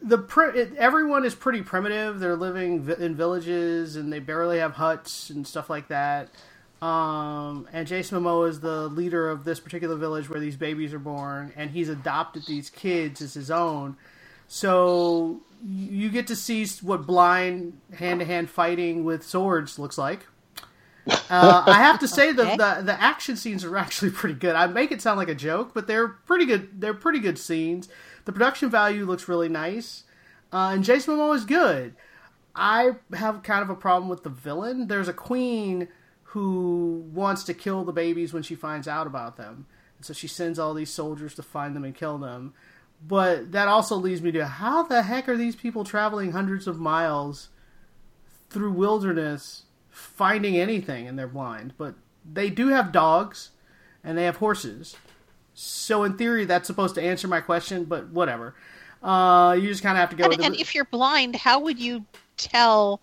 [0.00, 0.18] the
[0.54, 2.20] it, everyone is pretty primitive.
[2.20, 6.30] They're living vi- in villages and they barely have huts and stuff like that.
[6.80, 11.00] Um, and Jason Momoa is the leader of this particular village where these babies are
[11.00, 13.96] born, and he's adopted these kids as his own.
[14.48, 20.26] So you get to see what blind hand to hand fighting with swords looks like.
[21.30, 22.36] Uh, I have to say Okay.
[22.36, 22.44] the,
[22.76, 24.54] the the action scenes are actually pretty good.
[24.56, 26.80] I make it sound like a joke, but they're pretty good.
[26.80, 27.88] They're pretty good scenes.
[28.24, 30.04] The production value looks really nice,
[30.52, 31.94] uh, and Jason Momoa is good.
[32.54, 34.88] I have kind of a problem with the villain.
[34.88, 35.88] There's a queen
[36.24, 39.64] who wants to kill the babies when she finds out about them,
[39.96, 42.52] and so she sends all these soldiers to find them and kill them.
[43.06, 46.78] But that also leads me to how the heck are these people traveling hundreds of
[46.78, 47.48] miles
[48.50, 51.74] through wilderness finding anything and they're blind?
[51.78, 51.94] But
[52.30, 53.50] they do have dogs
[54.02, 54.96] and they have horses.
[55.54, 58.54] So in theory that's supposed to answer my question, but whatever.
[59.02, 61.78] Uh, you just kind of have to go And, and if you're blind, how would
[61.78, 62.04] you
[62.36, 63.00] tell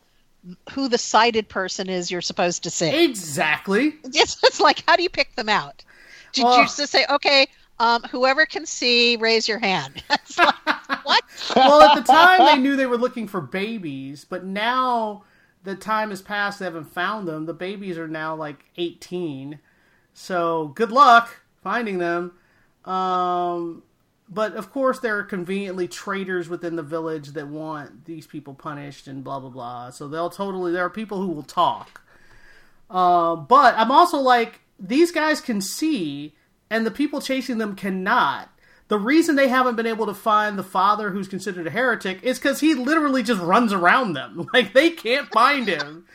[0.72, 3.04] who the sighted person is you're supposed to see?
[3.04, 3.96] Exactly.
[4.04, 5.84] It's, it's like, how do you pick them out?
[6.34, 7.48] Did you just say, okay,
[7.80, 10.04] um, whoever can see, raise your hand?
[10.38, 10.54] Like,
[11.04, 11.24] what?
[11.56, 15.24] well, at the time they knew they were looking for babies, but now
[15.64, 16.60] the time has passed.
[16.60, 17.46] They haven't found them.
[17.46, 19.60] The babies are now like eighteen.
[20.14, 22.34] So good luck finding them.
[22.86, 23.84] Um,
[24.28, 29.08] but of course, there are conveniently traitors within the village that want these people punished
[29.08, 29.90] and blah blah blah.
[29.92, 30.72] So they'll totally.
[30.72, 32.02] There are people who will talk.
[32.90, 36.36] Uh, but I'm also like, these guys can see,
[36.70, 38.50] and the people chasing them cannot.
[38.88, 42.38] The reason they haven't been able to find the father who's considered a heretic is
[42.38, 44.48] because he literally just runs around them.
[44.54, 46.06] Like, they can't find him.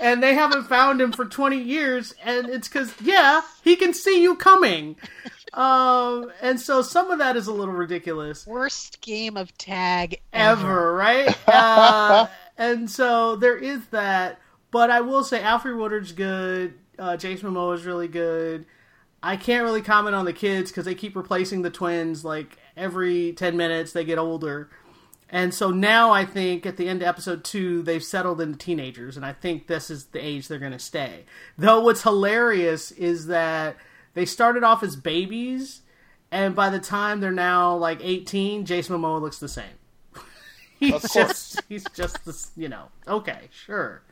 [0.00, 4.22] and they haven't found him for 20 years, and it's because, yeah, he can see
[4.22, 4.96] you coming.
[5.52, 10.60] Um, and so some of that is a little ridiculous Worst game of tag ever.
[10.66, 11.36] ever, right?
[11.46, 12.26] Uh,
[12.58, 14.40] and so there is that.
[14.70, 16.74] But I will say Alfre Woodard's good.
[16.98, 18.66] Uh, Jason Momoa is really good.
[19.24, 23.32] I can't really comment on the kids because they keep replacing the twins like every
[23.32, 24.68] 10 minutes they get older.
[25.30, 29.16] And so now I think at the end of episode two, they've settled into teenagers,
[29.16, 31.24] and I think this is the age they're going to stay.
[31.56, 33.76] Though what's hilarious is that
[34.12, 35.80] they started off as babies,
[36.30, 39.64] and by the time they're now like 18, Jason Momoa looks the same.
[40.78, 42.90] he's just he's just this, you know.
[43.08, 44.02] Okay, sure.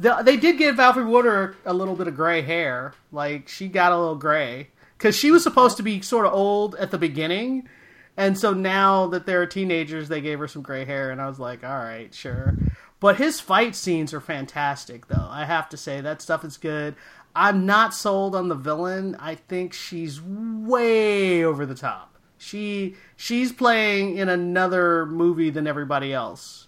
[0.00, 3.92] The, they did give Alfre Woodard a little bit of gray hair, like she got
[3.92, 7.68] a little gray because she was supposed to be sort of old at the beginning,
[8.16, 11.38] and so now that they're teenagers, they gave her some gray hair, and I was
[11.38, 12.56] like, all right, sure.
[13.00, 15.28] But his fight scenes are fantastic, though.
[15.30, 16.96] I have to say that stuff is good.
[17.34, 19.16] I'm not sold on the villain.
[19.20, 22.18] I think she's way over the top.
[22.38, 26.67] She she's playing in another movie than everybody else.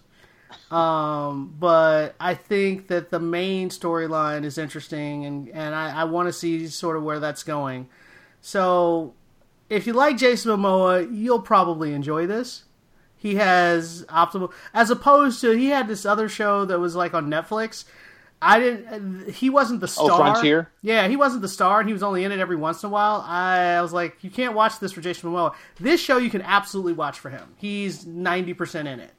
[0.71, 6.29] Um, but I think that the main storyline is interesting, and and I, I want
[6.29, 7.89] to see sort of where that's going.
[8.39, 9.13] So,
[9.69, 12.63] if you like Jason Momoa, you'll probably enjoy this.
[13.17, 17.27] He has optimal, as opposed to he had this other show that was like on
[17.27, 17.83] Netflix.
[18.41, 19.29] I didn't.
[19.29, 20.09] He wasn't the star.
[20.09, 20.17] Oh.
[20.17, 20.71] Frontier?
[20.81, 22.91] Yeah, he wasn't the star, and he was only in it every once in a
[22.91, 23.23] while.
[23.27, 25.53] I, I was like, you can't watch this for Jason Momoa.
[25.79, 27.53] This show you can absolutely watch for him.
[27.57, 29.11] He's ninety percent in it.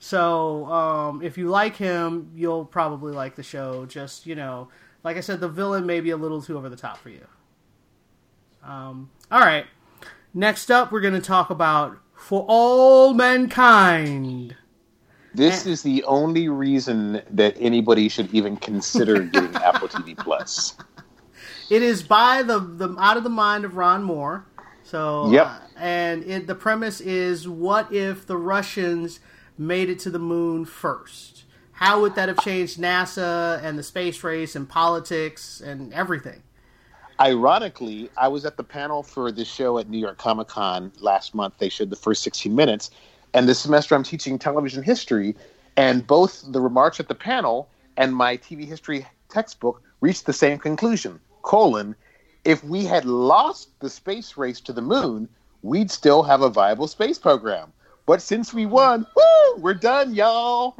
[0.00, 3.86] So um, if you like him, you'll probably like the show.
[3.86, 4.68] Just you know,
[5.04, 7.26] like I said, the villain may be a little too over the top for you.
[8.64, 9.66] Um, all right.
[10.32, 14.56] Next up, we're going to talk about For All Mankind.
[15.34, 20.76] This is the only reason that anybody should even consider getting Apple TV Plus.
[21.68, 24.46] It is by the the out of the mind of Ron Moore.
[24.82, 25.46] So Yep.
[25.46, 29.20] uh, and it, the premise is what if the Russians
[29.58, 31.44] made it to the moon first?
[31.72, 36.42] How would that have changed NASA and the space race and politics and everything?
[37.18, 41.34] Ironically, I was at the panel for this show at New York Comic Con last
[41.34, 41.54] month.
[41.58, 42.90] They showed the first 16 minutes.
[43.34, 45.34] And this semester, I'm teaching television history.
[45.76, 50.58] And both the remarks at the panel and my TV history textbook reached the same
[50.58, 51.94] conclusion colon,
[52.44, 55.28] if we had lost the space race to the moon,
[55.62, 57.72] we'd still have a viable space program.
[58.10, 60.76] But since we won, woo, we're done, y'all.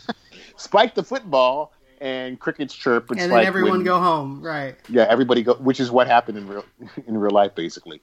[0.56, 3.12] Spike the football, and crickets chirp.
[3.12, 4.42] It's and then like everyone when- go home.
[4.42, 4.74] Right.
[4.88, 6.64] yeah, everybody go, which is what happened in real
[7.06, 8.00] in real life, basically.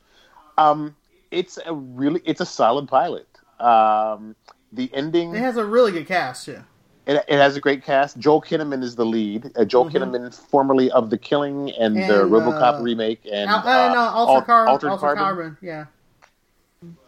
[0.58, 0.96] Um,
[1.32, 3.28] it's a really, it's a solid pilot.
[3.60, 4.38] Um,
[4.72, 6.62] the ending, It has a really good cast too.
[7.08, 8.20] it, it has a great cast.
[8.20, 9.52] Joel Kinnaman is the lead.
[9.58, 12.34] Uh, Joel Kinnaman, formerly of The Killing and, the Mm-hmm.
[12.34, 15.18] RoboCop uh, remake, and Al- uh, no, Altered, Al- Car- Altered Altered Carbon.
[15.18, 15.58] Carbon.
[15.62, 15.86] Yeah.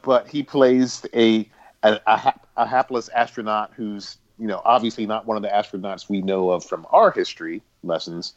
[0.03, 1.49] But he plays a
[1.83, 6.09] a, a, hap- a hapless astronaut who's you know obviously not one of the astronauts
[6.09, 8.33] we know of from our history lessons,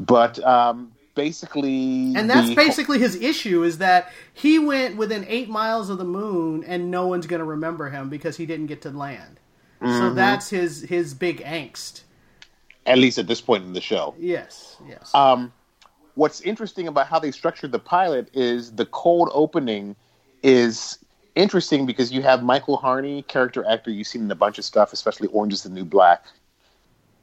[0.00, 5.48] but um, basically, And that's the- basically his issue is that he went within eight
[5.48, 8.82] miles of the moon and no one's going to remember him because he didn't get
[8.82, 9.38] to land.
[9.80, 9.98] Mm-hmm.
[9.98, 12.02] So that's his his big angst.
[12.86, 14.14] at least at this point in the show.
[14.18, 15.10] Yes, yes.
[15.14, 15.52] Um,
[16.16, 19.96] what's interesting about how they structured the pilot is the cold opening
[20.42, 20.98] is
[21.34, 24.92] interesting because you have Michael Harney, character actor you've seen in a bunch of stuff,
[24.92, 26.24] especially Orange is the New Black.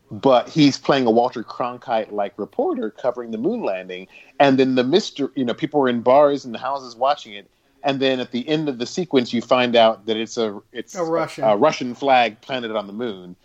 [0.10, 4.08] But he's playing a Walter Cronkite like reporter covering the moon landing,
[4.40, 7.50] and then the Mister, you know, people are in bars and houses watching it,
[7.84, 10.96] and then at the end of the sequence, you find out that it's a it's
[10.96, 11.44] A Russian.
[11.44, 13.36] a Russian flag planted on the moon,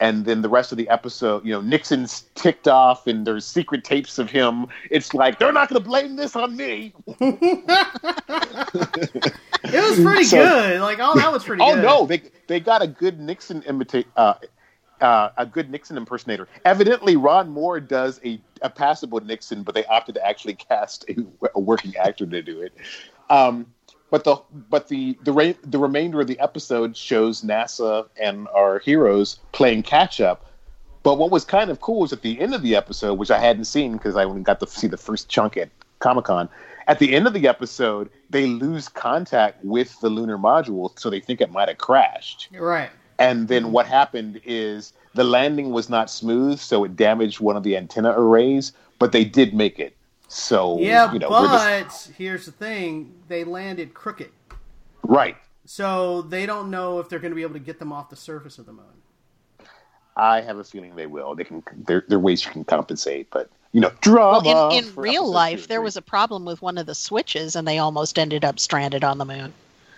[0.00, 3.84] and then the rest of the episode, you know, Nixon's ticked off, and there's secret
[3.84, 4.66] tapes of him.
[4.90, 6.94] It's like they're not going to blame this on me.
[9.74, 10.80] it was pretty so- good.
[10.80, 11.70] Like, oh, that was pretty good.
[11.70, 11.82] Oh good.
[11.84, 14.06] no, they they got a good Nixon imitate.
[14.16, 14.34] Uh,
[15.00, 16.48] uh, a good Nixon impersonator.
[16.64, 21.16] Evidently, Ron Moore does a, a passable Nixon, but they opted to actually cast a,
[21.54, 22.72] a working actor to do it.
[23.28, 23.66] Um,
[24.10, 24.36] but the
[24.70, 29.82] but the the re- the remainder of the episode shows NASA and our heroes playing
[29.82, 30.46] catch up.
[31.02, 33.38] But what was kind of cool was at the end of the episode, which I
[33.38, 36.48] hadn't seen because I only got to see the first chunk at Comic Con.
[36.88, 41.20] At the end of the episode, they lose contact with the lunar module, so they
[41.20, 42.48] think it might have crashed.
[42.56, 42.90] Right.
[43.18, 47.62] And then what happened is the landing was not smooth, so it damaged one of
[47.62, 49.96] the antenna arrays, but they did make it.
[50.28, 54.30] So Yeah, you know, but just- here's the thing: they landed crooked,
[55.02, 55.36] right.
[55.64, 58.16] so they don't know if they're going to be able to get them off the
[58.16, 58.86] surface of the moon.
[60.16, 61.34] I have a feeling they will.
[61.34, 61.62] They can.
[61.86, 64.40] There, there are ways you can compensate, but you know, drama.
[64.42, 67.54] Well, in, in real life, two, there was a problem with one of the switches,
[67.54, 69.52] and they almost ended up stranded on the moon.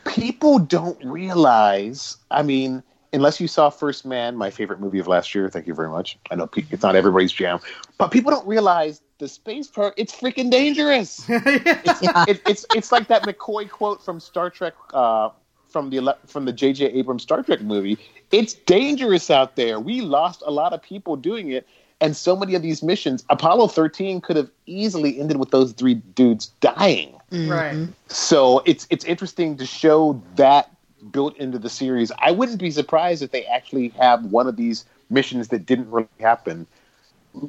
[0.05, 2.17] people don't realize.
[2.33, 5.49] I mean, unless you saw First Man, my favorite movie of last year.
[5.49, 6.19] Thank you very much.
[6.29, 7.61] I know pe- it's not everybody's jam,
[7.99, 9.95] but people don't realize the space part.
[9.97, 11.25] It's freaking dangerous.
[11.29, 14.75] it's, it, it's it's like that McCoy quote from Star Trek.
[14.93, 15.29] Uh,
[15.69, 16.87] from the ele- from the J.J.
[16.87, 17.97] Abrams Star Trek movie,
[18.33, 19.79] it's dangerous out there.
[19.79, 21.65] We lost a lot of people doing it,
[22.01, 23.25] and so many of these missions.
[23.29, 27.15] Apollo 13 could have easily ended with those three dudes dying.
[27.31, 27.89] Right.
[28.09, 30.71] So it's it's interesting to show that
[31.11, 32.11] built into the series.
[32.19, 36.09] I wouldn't be surprised if they actually have one of these missions that didn't really
[36.21, 36.67] happen.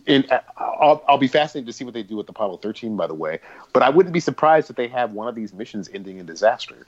[0.06, 3.08] And uh, I'll, I'll be fascinated to see what they do with Apollo 13, by
[3.08, 3.40] the way.
[3.74, 6.86] But I wouldn't be surprised if they have one of these missions ending in disaster.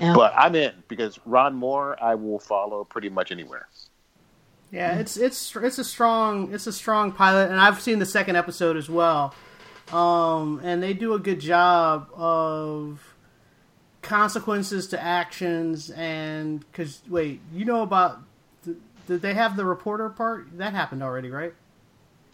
[0.00, 0.14] Yeah.
[0.14, 3.68] But I'm in because Ron Moore, I will follow pretty much anywhere.
[4.72, 8.36] Yeah, it's it's it's a strong it's a strong pilot, and I've seen the second
[8.36, 9.34] episode as well.
[9.92, 13.14] Um, and they do a good job of
[14.00, 18.20] consequences to actions, and because wait, you know about
[18.64, 20.46] th- did they have the reporter part?
[20.56, 21.52] That happened already, right?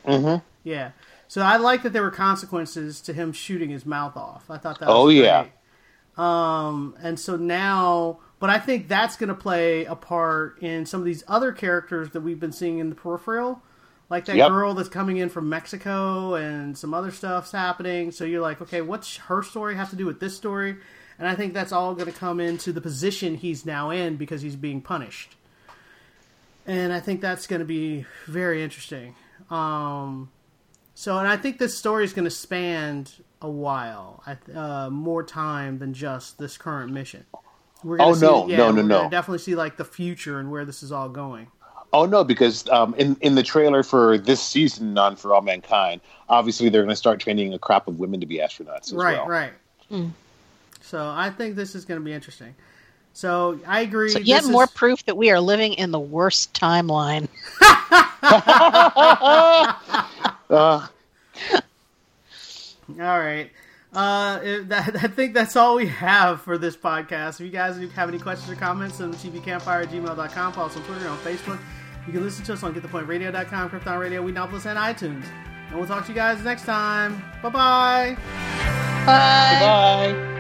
[0.07, 0.45] Mm-hmm.
[0.63, 0.93] Yeah.
[1.27, 4.51] So I like that there were consequences to him shooting his mouth off.
[4.51, 4.89] I thought that.
[4.89, 5.43] Was Oh, yeah.
[5.43, 6.25] great.
[6.25, 11.01] Um, and so now, but I think that's going to play a part in some
[11.01, 13.63] of these other characters that we've been seeing in the peripheral,
[14.11, 14.49] like that Yep.
[14.49, 18.11] girl that's coming in from Mexico, and some other stuff's happening.
[18.13, 20.77] So you're like, okay, what's her story have to do with this story?
[21.19, 24.41] And I think that's all going to come into the position he's now in because
[24.41, 25.35] he's being punished.
[26.65, 29.17] And I think that's going to be very interesting.
[29.51, 30.31] Um,
[30.95, 33.07] so, and I think this story is going to span
[33.41, 34.23] a while,
[34.55, 37.25] uh, more time than just this current mission.
[37.85, 38.99] We're gonna Oh, no, yeah, no, no, we're no.
[38.99, 41.47] gonna definitely see like the future and where this is all going.
[41.93, 46.03] Oh no, because um, in in the trailer for this season on For All Mankind,
[46.29, 49.17] obviously they're going to start training a crop of women to be astronauts as right,
[49.17, 49.27] well.
[49.27, 49.53] right.
[50.83, 52.55] So I think this is going to be interesting.
[53.15, 54.11] So I agree.
[54.11, 57.27] So yet more is- proof that we are living in the worst timeline.
[57.61, 60.43] Uh,
[63.01, 63.51] All right.
[63.93, 67.41] Uh, that, I think that's all we have for this podcast.
[67.41, 70.53] If you guys have any questions or comments, send them to tvcampfire at gmail.com.
[70.53, 71.59] Follow us on Twitter and on Facebook.
[72.07, 75.25] You can listen to us on getthepointradio.com, Krypton Radio, Whedonopolis, and iTunes.
[75.69, 77.23] And we'll talk to you guys next time.
[77.43, 78.17] Bye-bye.
[79.05, 80.15] Bye.
[80.17, 80.38] Bye.